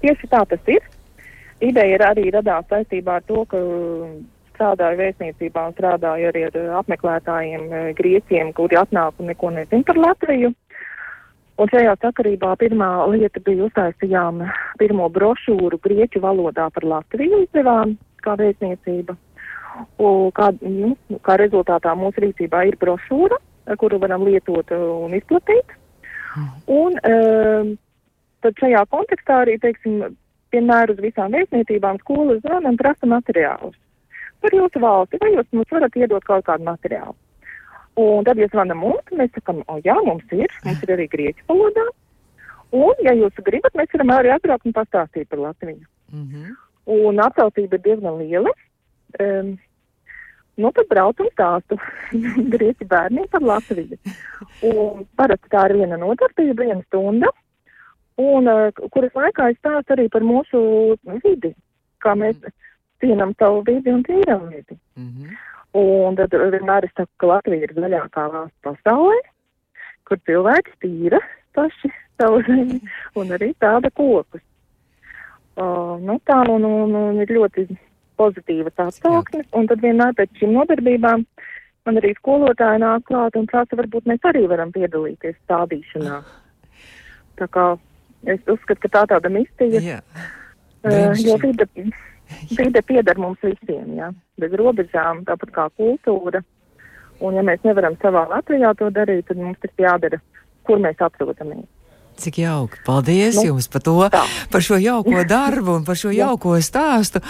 tieši 0.03 0.31
tā 0.31 0.43
tas 0.49 0.71
ir 0.71 0.83
ideja 1.61 1.95
ir 1.95 2.03
arī 2.05 2.29
radās 2.33 2.67
saistībā 2.69 3.19
ar 3.19 3.25
to, 3.29 3.45
ka 3.49 3.59
strādāju 4.55 4.99
vēstniecībā 4.99 5.67
un 5.69 5.75
strādāju 5.77 6.29
arī 6.29 6.43
ar 6.49 6.57
apmeklētājiem 6.81 7.63
eh, 7.71 7.87
grieķiem, 7.97 8.53
kuri 8.57 8.77
atnāk 8.81 9.17
un 9.19 9.31
neko 9.31 9.53
nezin 9.55 9.85
par 9.87 9.97
Latviju. 9.97 10.53
Un 11.61 11.69
šajā 11.69 11.93
sakarībā 12.01 12.55
pirmā 12.57 12.89
lieta 13.11 13.41
bija 13.45 13.67
uztaisījām 13.67 14.41
pirmo 14.81 15.09
brošūru 15.13 15.77
grieķu 15.83 16.21
valodā 16.23 16.69
par 16.73 16.87
Latviju 16.95 17.43
izdevām 17.45 17.97
kā 18.25 18.37
vēstniecība. 18.39 19.17
Un 20.01 20.31
kā, 20.35 20.49
nu, 20.61 20.95
kā 21.25 21.37
rezultātā 21.39 21.93
mūsu 21.97 22.25
rīcībā 22.25 22.65
ir 22.69 22.77
brošūra, 22.81 23.37
kuru 23.79 23.99
varam 24.01 24.25
lietot 24.27 24.73
un 24.75 25.13
izplatīt. 25.15 25.77
Un 26.71 26.97
um, 26.97 27.71
tad 28.43 28.59
šajā 28.61 28.83
kontekstā 28.91 29.41
arī, 29.45 29.57
teiksim, 29.61 30.01
vienmēr 30.51 30.91
uz 30.93 30.99
visām 31.03 31.31
vēstniecībām 31.35 31.99
skolas 32.03 32.41
zvana 32.43 32.69
un 32.71 32.77
prasa 32.79 33.09
materiālus 33.09 33.77
par 34.41 34.55
jūsu 34.57 34.81
valsti, 34.81 35.19
vai 35.21 35.33
jūs 35.35 35.49
mums 35.53 35.73
varat 35.75 35.97
iedot 35.99 36.23
kaut 36.25 36.45
kādu 36.47 36.65
materiālu. 36.65 37.15
Un 38.01 38.25
tad 38.25 38.39
jūs 38.39 38.51
zvanam 38.53 38.79
mums, 38.81 39.15
mēs 39.17 39.33
sakam, 39.35 39.61
o 39.69 39.77
jā, 39.85 39.95
mums 40.05 40.25
ir, 40.33 40.53
mums 40.65 40.83
ir 40.85 40.93
arī 40.95 41.07
grieķu 41.11 41.45
valodā. 41.49 41.83
Un, 42.71 42.93
ja 43.03 43.13
jūs 43.17 43.41
gribat, 43.43 43.75
mēs 43.75 43.91
varam 43.93 44.13
arī 44.15 44.31
atbraukt 44.31 44.69
un 44.69 44.75
pastāstīt 44.75 45.27
par 45.29 45.43
Latviju. 45.43 45.85
Mm 46.11 46.27
-hmm. 46.27 46.55
Un 46.85 47.19
atsaucība 47.19 47.75
ir 47.75 47.81
diezgan 47.81 48.17
liela. 48.17 48.51
Um, 49.19 49.57
nu, 50.55 50.71
tad 50.71 50.87
brauc 50.89 51.19
un 51.19 51.29
stāstu 51.35 51.77
grieķu 52.55 52.87
bērniem 52.87 53.27
par 53.31 53.41
Latviju. 53.41 53.97
Un 54.61 55.05
parasti 55.15 55.51
tā 55.51 55.69
ir 55.69 55.77
viena 55.77 55.97
nodarbība, 55.97 56.63
viena 56.63 56.81
stunda 56.87 57.27
un 58.19 58.47
uh, 58.47 58.89
kuras 58.91 59.13
laikā 59.15 59.51
es 59.51 59.59
stāstu 59.59 59.95
arī 59.95 60.09
par 60.11 60.25
mūsu 60.25 60.97
vidi, 61.23 61.53
kā 62.03 62.15
mēs 62.15 62.37
mm. 62.39 62.53
cienam 63.03 63.33
savu 63.39 63.63
vidi 63.67 63.93
un 63.93 64.03
tīram 64.03 64.49
vidi. 64.49 64.77
Mm 64.97 65.09
-hmm. 65.09 65.37
Un 65.73 66.15
tad 66.15 66.33
vienmēr 66.33 66.85
es 66.85 66.91
saku, 66.95 67.11
ka 67.17 67.27
Latvija 67.27 67.63
ir 67.63 67.73
zaļākā 67.75 68.31
valsts 68.31 68.63
pasaulē, 68.63 69.19
kur 70.03 70.17
cilvēki 70.27 70.71
tīra 70.83 71.19
paši 71.55 71.91
savu 72.19 72.41
zemi 72.47 72.81
un 73.15 73.31
arī 73.31 73.53
tāda 73.59 73.91
kokus. 73.93 74.41
Uh, 75.55 75.99
nu, 75.99 76.19
tā 76.25 76.43
nu, 76.47 76.57
nu, 76.57 76.87
nu, 76.87 77.21
ir 77.21 77.31
ļoti 77.35 77.67
pozitīva 78.19 78.71
tā 78.75 78.87
atsauksme, 78.87 79.43
un 79.57 79.67
tad 79.67 79.81
vienmēr 79.83 80.13
pēc 80.17 80.29
šīm 80.39 80.53
nodarbībām 80.55 81.25
man 81.85 81.99
arī 82.01 82.13
skolotāji 82.17 82.81
nāk 82.83 83.05
klāt 83.09 83.37
un 83.39 83.47
prasa, 83.49 83.77
varbūt 83.79 84.07
mēs 84.09 84.27
arī 84.29 84.45
varam 84.51 84.71
piedalīties 84.75 85.37
stādīšanā. 85.43 86.21
Tā 87.41 87.47
kā 87.47 87.65
Es 88.29 88.41
uzskatu, 88.45 88.83
ka 88.83 88.89
tā 88.93 89.03
tāda 89.15 89.31
misija, 89.33 89.81
jā. 89.81 89.99
uh, 90.85 91.11
jo 91.17 91.37
vide, 91.41 91.65
vide 92.59 92.83
pieder 92.85 93.17
mums 93.21 93.41
visiem, 93.41 93.95
jā, 93.97 94.11
bez 94.41 94.53
robežām, 94.61 95.23
tāpat 95.25 95.53
kā 95.55 95.67
kultūra. 95.79 96.43
Un 97.21 97.37
ja 97.37 97.43
mēs 97.45 97.61
nevaram 97.65 97.97
savā 98.01 98.25
Latvijā 98.29 98.73
to 98.77 98.89
darīt, 98.93 99.27
tad 99.29 99.41
mums 99.41 99.59
tas 99.61 99.73
jādara, 99.77 100.21
kur 100.65 100.81
mēs 100.81 101.01
atrodamies. 101.01 101.69
Cik 102.21 102.37
jauki. 102.37 102.77
Paldies 102.85 103.37
nu, 103.39 103.45
jums 103.51 103.67
par 103.71 103.81
to, 103.81 103.95
tā. 104.13 104.21
par 104.51 104.61
šo 104.61 104.77
jauko 104.81 105.23
darbu 105.35 105.77
un 105.79 105.85
par 105.87 105.97
šo 105.97 106.11
jauko 106.13 106.57
stāstu. 106.61 107.21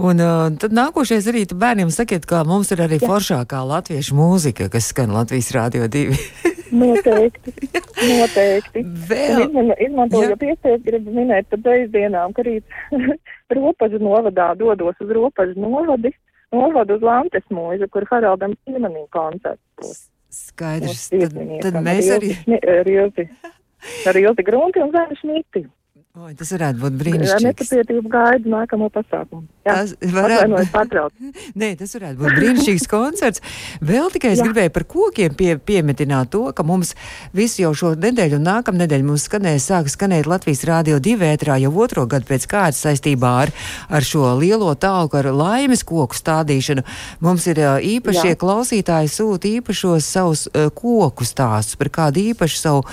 Un 0.00 0.22
uh, 0.22 0.46
tad 0.58 0.74
nākošais 0.74 1.28
arī 1.30 1.44
bērniem 1.50 1.92
sakiet, 1.94 2.26
ka 2.26 2.42
mums 2.48 2.72
ir 2.74 2.82
arī 2.86 2.98
Jā. 2.98 3.10
foršākā 3.10 3.60
latviešu 3.74 4.16
mūzika, 4.18 4.70
kas 4.72 4.90
skan 4.94 5.14
Latvijas 5.14 5.52
Rādio 5.54 5.90
2. 5.90 6.18
noteikti, 6.72 7.52
noteikti. 7.98 8.82
Vēl. 9.10 9.44
Izman, 9.46 9.72
izmantojot 9.86 10.44
iespēju, 10.46 10.82
gribu 10.86 11.14
minēt 11.16 11.48
par 11.52 11.62
beigdienām, 11.66 12.34
ka 12.36 12.44
rīt 12.46 12.64
ropažu 13.58 14.00
novadā 14.02 14.52
dodos 14.58 14.98
uz 15.02 15.12
ropažu 15.16 15.58
novadi, 15.60 16.12
novadu 16.54 16.98
uz 16.98 17.06
Lantes 17.06 17.46
mūžu, 17.54 17.88
kur 17.92 18.06
Haraldam 18.10 18.56
Sīmanim 18.62 19.08
koncerts 19.14 19.62
būs. 19.80 20.06
Skaidrs, 20.30 21.08
tad, 21.10 21.34
tad 21.64 21.80
mēs 21.82 22.08
arī. 22.14 22.34
Ar 22.54 22.88
Ilti, 22.88 23.26
ar 24.06 24.18
Ilti 24.20 24.46
Grunti 24.46 24.82
un 24.82 24.92
Zēnu 24.94 25.18
Šmiti. 25.18 25.64
Oi, 26.18 26.32
tas 26.34 26.48
varētu 26.50 26.80
būt 26.82 26.94
brīnišķīgi. 26.98 27.30
Jā, 27.30 27.36
nepacietību 27.44 28.10
gaidu 28.10 28.50
nākamo 28.50 28.88
pasākumu. 28.90 29.44
Jā, 29.62 29.76
tas 29.76 29.92
varētu. 30.10 31.04
Nē, 31.62 31.68
tas 31.78 31.92
varētu 31.94 32.18
būt 32.18 32.32
brīnišķīgs 32.34 32.88
koncerts. 32.90 33.42
Vēl 33.78 34.10
tikai 34.10 34.32
es 34.34 34.40
Jā. 34.40 34.48
gribēju 34.48 34.72
par 34.74 34.84
kokiem 34.90 35.36
pie, 35.38 35.52
piemetināt 35.62 36.32
to, 36.34 36.40
ka 36.50 36.64
mums 36.66 36.96
visu 37.30 37.62
jau 37.62 37.70
šo 37.78 37.92
nedēļu 37.94 38.40
un 38.40 38.42
nākamā 38.48 38.80
nedēļa 38.80 39.06
mums 39.06 39.28
skanēs, 39.28 39.68
sāk 39.70 39.92
skanēt 39.94 40.26
Latvijas 40.26 40.64
Rādio 40.66 40.98
divētrā 40.98 41.60
jau 41.62 41.70
otro 41.78 42.08
gadu 42.10 42.26
pēc 42.32 42.48
kārtas 42.50 42.82
saistībā 42.88 43.30
ar, 43.44 43.54
ar 43.86 44.08
šo 44.10 44.32
lielo 44.40 44.74
tālku, 44.74 45.20
ar 45.20 45.30
laimes 45.30 45.86
koku 45.86 46.18
stādīšanu. 46.18 46.82
Mums 47.22 47.46
ir 47.54 47.62
īpašie 47.92 48.34
Jā. 48.34 48.40
klausītāji 48.42 49.14
sūta 49.14 49.52
īpašos 49.60 50.10
savus 50.18 50.44
uh, 50.50 50.74
koku 50.74 51.22
stāstus 51.22 51.78
par 51.78 51.94
kādu 52.00 52.26
īpašu 52.34 52.60
savu 52.64 52.84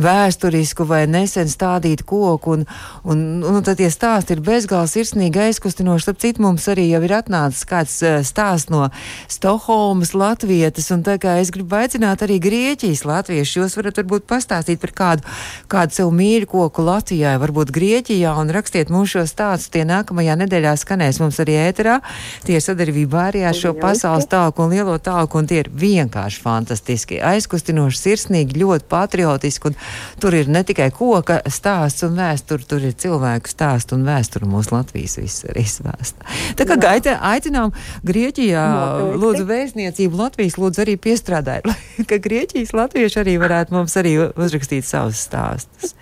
vēsturisku 0.00 0.88
vai 0.88 1.04
nesen 1.04 1.52
stādītu 1.52 2.08
koku. 2.08 2.56
Un 2.61 2.61
Un, 3.04 3.42
un, 3.42 3.56
un 3.58 3.66
tad 3.66 3.80
tie 3.80 3.90
stāsti 3.92 4.36
ir 4.36 4.44
bezgalīgi 4.44 4.92
sirsnīgi 4.92 5.42
aizkustinoši. 5.46 6.06
Starp 6.06 6.20
citu, 6.22 6.42
mums 6.44 6.66
arī 6.70 6.88
jau 6.90 7.02
ir 7.06 7.14
atnācis 7.16 7.66
kāds 7.68 7.98
uh, 8.04 8.20
stāsts 8.26 8.70
no 8.72 8.88
Stokholmas, 9.30 10.14
Latvijas, 10.18 10.90
un 10.94 11.04
tā 11.06 11.18
kā 11.22 11.38
es 11.42 11.52
gribu 11.54 11.78
aicināt 11.78 12.24
arī 12.24 12.38
Grieķijas 12.42 13.04
latviešus, 13.08 13.58
jūs 13.58 13.76
varat 13.78 14.00
varbūt 14.02 14.26
pastāstīt 14.30 14.80
par 14.82 14.92
kādu, 14.98 15.26
kādu 15.72 15.96
sev 15.96 16.12
mīļu 16.14 16.50
koku 16.50 16.84
Latvijā, 16.86 17.34
varbūt 17.42 17.72
Grieķijā, 17.74 18.34
un 18.40 18.52
rakstiet 18.54 18.92
mums 18.92 19.14
šo 19.14 19.24
stāstu. 19.28 19.72
Tie 19.76 19.86
nākamajā 19.88 20.36
nedēļā 20.42 20.74
skanēs 20.80 21.20
mums 21.22 21.40
arī 21.42 21.56
ēterā. 21.68 21.98
Tie 22.46 22.58
sadarbībā 22.60 23.28
arī 23.30 23.44
ar 23.48 23.56
šo 23.56 23.72
pasaules 23.78 24.28
tālku 24.30 24.66
un 24.66 24.74
lielo 24.74 24.98
tālku, 25.02 25.40
un 25.40 25.48
tie 25.48 25.62
ir 25.62 25.70
vienkārši 25.72 26.42
fantastiski, 26.42 27.20
aizkustinoši, 27.32 28.00
sirsnīgi, 28.02 28.60
ļoti 28.62 28.88
patriotiski, 28.90 29.72
un 29.72 29.78
tur 30.20 30.36
ir 30.36 30.50
ne 30.52 30.64
tikai 30.66 30.90
koka 30.94 31.40
stāsts 31.48 32.04
un 32.06 32.18
vēsture 32.18 32.51
vēsturi, 32.52 32.68
tur 32.68 32.84
ir 32.84 32.94
cilvēku 32.96 33.48
stāstu 33.50 33.96
un 33.96 34.04
vēsturi 34.06 34.48
mūsu 34.48 34.74
Latvijas 34.74 35.16
viss 35.18 35.44
arī 35.48 35.64
svēsta. 35.64 36.24
Tā 36.56 36.66
kā 36.68 36.76
gaita 36.76 37.18
aicinām 37.20 37.72
Grieķijā, 38.04 38.62
Noteikti. 38.62 39.20
lūdzu 39.22 39.46
vēstniecību 39.48 40.20
Latvijas, 40.20 40.58
lūdzu 40.58 40.84
arī 40.84 40.96
piestrādājiet, 41.00 41.66
lai, 41.66 42.04
ka 42.10 42.20
Grieķijas 42.22 42.74
latvieši 42.76 43.20
arī 43.22 43.38
varētu 43.40 43.74
mums 43.74 43.96
arī 43.96 44.16
uzrakstīt 44.36 44.84
savus 44.84 45.24
stāstus. 45.24 45.94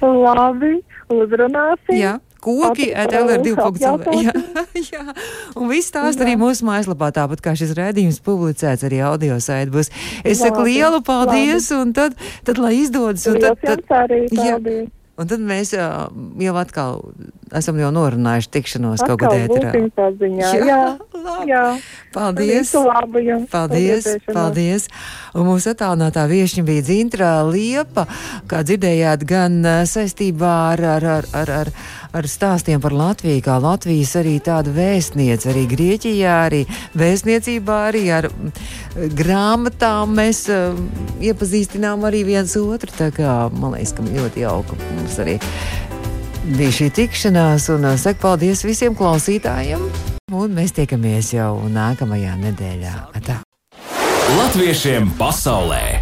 Labi, 0.00 0.80
uzrunāsim. 1.12 1.96
Jā 1.98 2.18
koki, 2.42 2.88
LR2.CLV. 2.90 4.14
Jā, 4.26 4.32
jā, 4.74 5.02
un 5.54 5.68
viss 5.70 5.92
tās 5.94 6.18
arī 6.18 6.34
mūsu 6.40 6.66
mājaslapā, 6.66 7.12
tāpat 7.14 7.42
kā 7.44 7.54
šis 7.58 7.74
rēdījums 7.78 8.18
publicēts 8.26 8.82
arī 8.88 8.98
audio 9.06 9.38
saiti 9.42 9.70
būs. 9.70 9.92
Es 10.26 10.42
saku 10.42 10.66
lielu 10.66 10.98
paldies, 11.06 11.70
labi. 11.70 11.78
un 11.78 11.94
tad, 11.94 12.18
tad 12.46 12.58
lai 12.62 12.74
izdodas. 12.80 13.28
Un 13.30 13.38
tad, 13.42 13.62
tad, 13.62 13.86
arī, 14.02 14.24
jā, 14.34 14.58
Un 15.22 15.30
tad 15.30 15.42
mēs 15.46 15.70
jau 15.76 16.54
atkal 16.58 17.02
esam 17.58 17.78
jau 17.80 17.90
norunājuši 17.94 18.50
tikšanos 18.56 19.02
atkal 19.02 19.16
kaut 19.16 19.26
kādā 19.26 19.46
ēterā. 19.46 19.72
Jā, 20.38 20.52
jā, 20.66 20.80
jā. 21.48 21.64
Paldies! 22.12 22.72
Labi, 22.76 23.24
jā. 23.28 23.38
Paldies! 23.52 24.08
Paldies! 24.28 24.88
Un 25.36 25.48
mūsu 25.48 25.72
attālinātā 25.72 26.26
viešņa 26.28 26.64
bija 26.68 26.84
Dzintra 26.84 27.30
Liepa, 27.48 28.04
kā 28.50 28.62
dzirdējāt, 28.66 29.24
gan 29.28 29.60
saistībā 29.88 30.52
ar, 30.74 30.84
ar, 30.96 31.06
ar, 31.16 31.28
ar, 31.42 31.52
ar, 31.62 31.72
ar 32.12 32.28
stāstiem 32.28 32.82
par 32.84 32.92
Latviju, 32.96 33.44
kā 33.46 33.56
Latvijas 33.62 34.14
arī 34.20 34.36
tāda 34.44 34.74
vēstniece, 34.76 35.48
arī 35.52 35.64
Grieķijā, 35.70 36.34
arī 36.48 36.62
vēstniecībā, 36.98 37.78
arī 37.92 38.04
ar 38.18 38.28
grāmatām 39.16 40.12
mēs 40.18 40.44
uh, 40.52 40.76
iepazīstinām 41.24 42.04
arī 42.08 42.24
viens 42.28 42.56
otru. 42.60 42.92
Tā 42.98 43.08
kā 43.16 43.38
man 43.56 43.76
liekas, 43.78 43.96
ka 43.96 44.06
ļoti 44.08 44.44
jauka 44.44 44.78
mums 44.82 45.18
arī 45.22 45.38
bija 46.44 46.74
šī 46.74 46.90
tikšanās, 46.96 47.68
un 47.74 47.86
uh, 47.86 47.96
saku 48.00 48.22
paldies 48.26 48.64
visiem 48.66 48.96
klausītājiem. 48.98 49.84
Un 50.32 50.54
mēs 50.56 50.74
tiekamies 50.76 51.32
jau 51.36 51.54
nākamajā 51.70 52.36
nedēļā. 52.40 52.94
Tā. 53.26 53.42
Latviešiem 54.38 55.12
pasaulē! 55.20 56.01